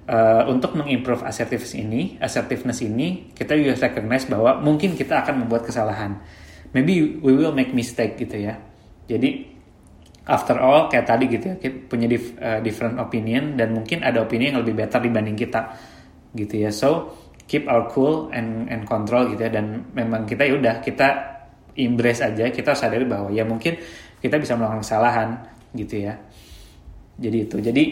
uh, 0.07 0.47
untuk 0.47 0.79
mengimprove 0.79 1.27
assertiveness 1.27 1.75
ini, 1.75 2.17
assertiveness 2.23 2.79
ini 2.87 3.35
kita 3.35 3.59
juga 3.59 3.75
recognize 3.83 4.31
bahwa 4.31 4.63
mungkin 4.63 4.95
kita 4.95 5.27
akan 5.27 5.45
membuat 5.45 5.67
kesalahan. 5.67 6.23
Maybe 6.71 7.19
we 7.19 7.35
will 7.35 7.53
make 7.53 7.75
mistake 7.75 8.15
gitu 8.17 8.47
ya. 8.47 8.55
Jadi 9.11 9.51
after 10.31 10.63
all 10.63 10.87
kayak 10.87 11.11
tadi 11.11 11.27
gitu 11.27 11.45
ya, 11.53 11.57
kita 11.59 11.91
punya 11.91 12.07
dif, 12.07 12.39
uh, 12.39 12.63
different 12.63 13.03
opinion 13.03 13.59
dan 13.59 13.75
mungkin 13.75 14.07
ada 14.07 14.23
opini 14.23 14.55
yang 14.55 14.63
lebih 14.63 14.79
better 14.79 15.03
dibanding 15.03 15.35
kita 15.35 15.75
gitu 16.33 16.63
ya. 16.63 16.71
So 16.71 17.19
keep 17.53 17.69
our 17.69 17.85
cool 17.91 18.33
and 18.33 18.71
and 18.73 18.89
control 18.89 19.29
gitu 19.29 19.45
ya 19.45 19.53
dan 19.53 19.91
memang 19.93 20.25
kita 20.25 20.47
ya 20.47 20.57
udah 20.57 20.75
kita 20.81 21.09
embrace 21.77 22.25
aja 22.25 22.49
kita 22.49 22.73
sadari 22.77 23.05
bahwa 23.05 23.29
ya 23.29 23.45
mungkin 23.45 23.77
kita 24.25 24.41
bisa 24.41 24.57
melakukan 24.57 24.81
kesalahan 24.81 25.29
gitu 25.77 26.05
ya 26.09 26.17
jadi 27.17 27.39
itu. 27.49 27.57
Jadi 27.61 27.83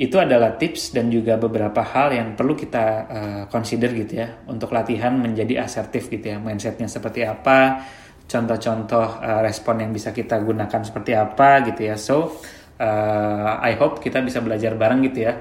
itu 0.00 0.16
adalah 0.16 0.56
tips 0.56 0.96
dan 0.96 1.12
juga 1.12 1.36
beberapa 1.36 1.84
hal 1.84 2.16
yang 2.16 2.28
perlu 2.32 2.56
kita 2.56 2.84
uh, 3.04 3.42
consider 3.52 3.92
gitu 3.92 4.24
ya 4.24 4.40
untuk 4.48 4.72
latihan 4.72 5.12
menjadi 5.12 5.64
asertif 5.64 6.08
gitu 6.08 6.32
ya. 6.32 6.38
Mindsetnya 6.40 6.88
seperti 6.88 7.24
apa, 7.28 7.84
contoh-contoh 8.24 9.20
uh, 9.20 9.40
respon 9.44 9.84
yang 9.84 9.92
bisa 9.92 10.14
kita 10.14 10.40
gunakan 10.40 10.80
seperti 10.80 11.12
apa 11.12 11.60
gitu 11.68 11.80
ya. 11.84 11.96
So 12.00 12.40
uh, 12.80 13.60
I 13.60 13.76
hope 13.76 14.00
kita 14.00 14.24
bisa 14.24 14.40
belajar 14.40 14.72
bareng 14.74 15.04
gitu 15.04 15.28
ya 15.28 15.36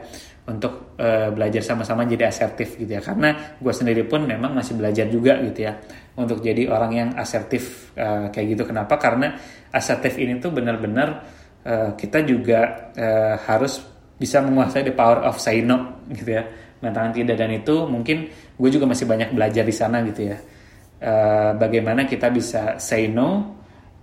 untuk 0.49 0.97
uh, 0.97 1.29
belajar 1.29 1.61
sama-sama 1.61 2.03
jadi 2.09 2.27
asertif 2.27 2.75
gitu 2.75 2.89
ya 2.89 3.01
karena 3.05 3.55
gue 3.61 3.73
sendiri 3.73 4.09
pun 4.09 4.25
memang 4.25 4.57
masih 4.57 4.75
belajar 4.75 5.05
juga 5.05 5.37
gitu 5.45 5.69
ya 5.69 5.77
untuk 6.17 6.41
jadi 6.41 6.65
orang 6.67 6.91
yang 6.91 7.09
asertif 7.15 7.93
uh, 7.95 8.33
kayak 8.33 8.57
gitu 8.57 8.63
kenapa 8.65 8.97
karena 8.97 9.37
asertif 9.69 10.17
ini 10.17 10.41
tuh 10.41 10.49
benar-benar 10.49 11.38
uh, 11.65 11.95
kita 11.95 12.23
juga 12.23 12.91
uh, 12.95 13.35
harus 13.43 13.83
bisa 14.19 14.43
menguasai 14.43 14.83
the 14.83 14.93
power 14.93 15.23
of 15.23 15.39
say 15.39 15.63
no 15.63 16.03
gitu 16.11 16.35
ya. 16.35 16.43
Mengatakan 16.79 17.11
tidak 17.15 17.35
dan 17.39 17.51
itu 17.55 17.75
mungkin 17.87 18.27
gue 18.31 18.69
juga 18.71 18.85
masih 18.87 19.07
banyak 19.07 19.31
belajar 19.31 19.63
di 19.63 19.75
sana 19.75 20.03
gitu 20.03 20.21
ya. 20.27 20.37
Uh, 20.99 21.51
bagaimana 21.55 22.03
kita 22.03 22.27
bisa 22.27 22.75
say 22.75 23.07
no 23.07 23.55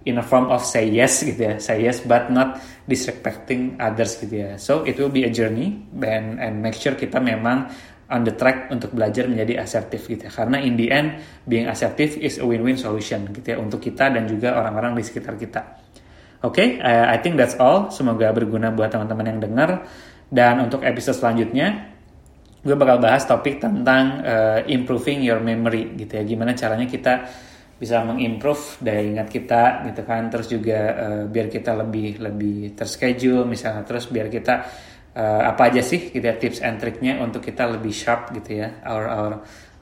in 0.09 0.17
a 0.17 0.25
form 0.25 0.49
of 0.49 0.65
say 0.65 0.89
yes 0.89 1.21
gitu 1.25 1.53
ya. 1.53 1.55
Say 1.61 1.85
yes 1.85 2.01
but 2.05 2.33
not 2.33 2.61
disrespecting 2.89 3.77
others 3.77 4.17
gitu 4.17 4.35
ya. 4.41 4.51
So 4.57 4.85
it 4.89 4.97
will 4.97 5.13
be 5.13 5.29
a 5.29 5.33
journey 5.33 5.85
and 6.01 6.41
and 6.41 6.65
make 6.65 6.77
sure 6.77 6.97
kita 6.97 7.21
memang 7.21 7.69
on 8.07 8.23
the 8.23 8.33
track 8.39 8.71
untuk 8.71 8.95
belajar 8.97 9.29
menjadi 9.29 9.61
asertif 9.61 10.09
gitu 10.09 10.29
ya. 10.29 10.33
Karena 10.33 10.57
in 10.61 10.81
the 10.81 10.89
end 10.89 11.21
being 11.45 11.69
assertive 11.69 12.17
is 12.21 12.41
a 12.41 12.45
win-win 12.49 12.81
solution 12.81 13.29
gitu 13.37 13.53
ya 13.53 13.57
untuk 13.61 13.85
kita 13.85 14.09
dan 14.09 14.25
juga 14.25 14.57
orang-orang 14.57 14.97
di 14.97 15.05
sekitar 15.05 15.37
kita 15.37 15.86
Oke, 16.45 16.61
okay, 16.61 16.69
uh, 16.85 17.09
I 17.09 17.17
think 17.25 17.41
that's 17.41 17.57
all. 17.57 17.89
Semoga 17.89 18.29
berguna 18.33 18.69
buat 18.69 18.93
teman-teman 18.93 19.27
yang 19.33 19.41
dengar. 19.41 19.71
Dan 20.29 20.61
untuk 20.69 20.85
episode 20.85 21.17
selanjutnya, 21.17 21.97
gue 22.61 22.77
bakal 22.77 22.99
bahas 22.99 23.25
topik 23.25 23.63
tentang 23.63 24.21
uh, 24.21 24.61
improving 24.69 25.23
your 25.23 25.41
memory 25.41 25.97
gitu 25.97 26.19
ya. 26.19 26.23
Gimana 26.27 26.53
caranya 26.53 26.85
kita 26.85 27.25
bisa 27.77 28.01
mengimprove 28.05 28.81
daya 28.81 29.01
ingat 29.05 29.29
kita 29.33 29.63
gitu 29.89 30.03
kan. 30.05 30.29
Terus 30.29 30.47
juga 30.51 30.79
uh, 30.93 31.23
biar 31.31 31.47
kita 31.49 31.73
lebih 31.73 32.21
lebih 32.21 32.77
terschedule 32.77 33.49
misalnya. 33.49 33.87
Terus 33.87 34.11
biar 34.13 34.29
kita 34.29 34.55
uh, 35.17 35.43
apa 35.47 35.73
aja 35.73 35.81
sih 35.81 36.13
gitu 36.13 36.25
ya 36.25 36.37
tips 36.37 36.61
and 36.61 36.77
triknya 36.77 37.17
untuk 37.23 37.41
kita 37.41 37.65
lebih 37.65 37.95
sharp 37.95 38.35
gitu 38.37 38.61
ya. 38.61 38.83
Our 38.85 39.05
our 39.09 39.33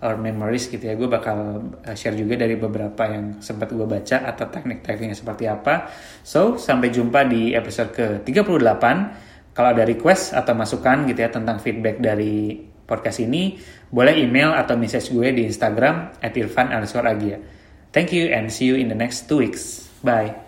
or 0.04 0.20
memories 0.20 0.68
gitu 0.68 0.84
ya. 0.84 0.94
Gue 0.94 1.08
bakal 1.08 1.72
uh, 1.80 1.96
share 1.96 2.14
juga 2.14 2.36
dari 2.36 2.60
beberapa 2.60 3.08
yang 3.08 3.40
sempat 3.40 3.72
gue 3.72 3.88
baca 3.88 4.28
atau 4.28 4.46
teknik-tekniknya 4.52 5.16
seperti 5.16 5.48
apa. 5.48 5.88
So 6.20 6.60
sampai 6.60 6.92
jumpa 6.92 7.24
di 7.24 7.56
episode 7.56 7.90
ke 7.96 8.06
38 8.22 9.56
kalau 9.56 9.68
ada 9.72 9.82
request 9.88 10.36
atau 10.36 10.52
masukan 10.52 11.08
gitu 11.08 11.24
ya 11.24 11.30
tentang 11.32 11.56
feedback 11.62 12.02
dari 12.02 12.60
podcast 12.84 13.24
ini 13.24 13.56
boleh 13.88 14.12
email 14.20 14.52
atau 14.52 14.76
message 14.76 15.08
gue 15.08 15.32
di 15.32 15.48
Instagram 15.48 16.20
at 16.20 16.36
irfan 16.36 16.68
thank 17.94 18.12
you 18.12 18.28
and 18.28 18.52
see 18.52 18.68
you 18.68 18.76
in 18.76 18.92
the 18.92 18.98
next 18.98 19.24
two 19.24 19.40
weeks. 19.40 19.88
Bye 20.04 20.43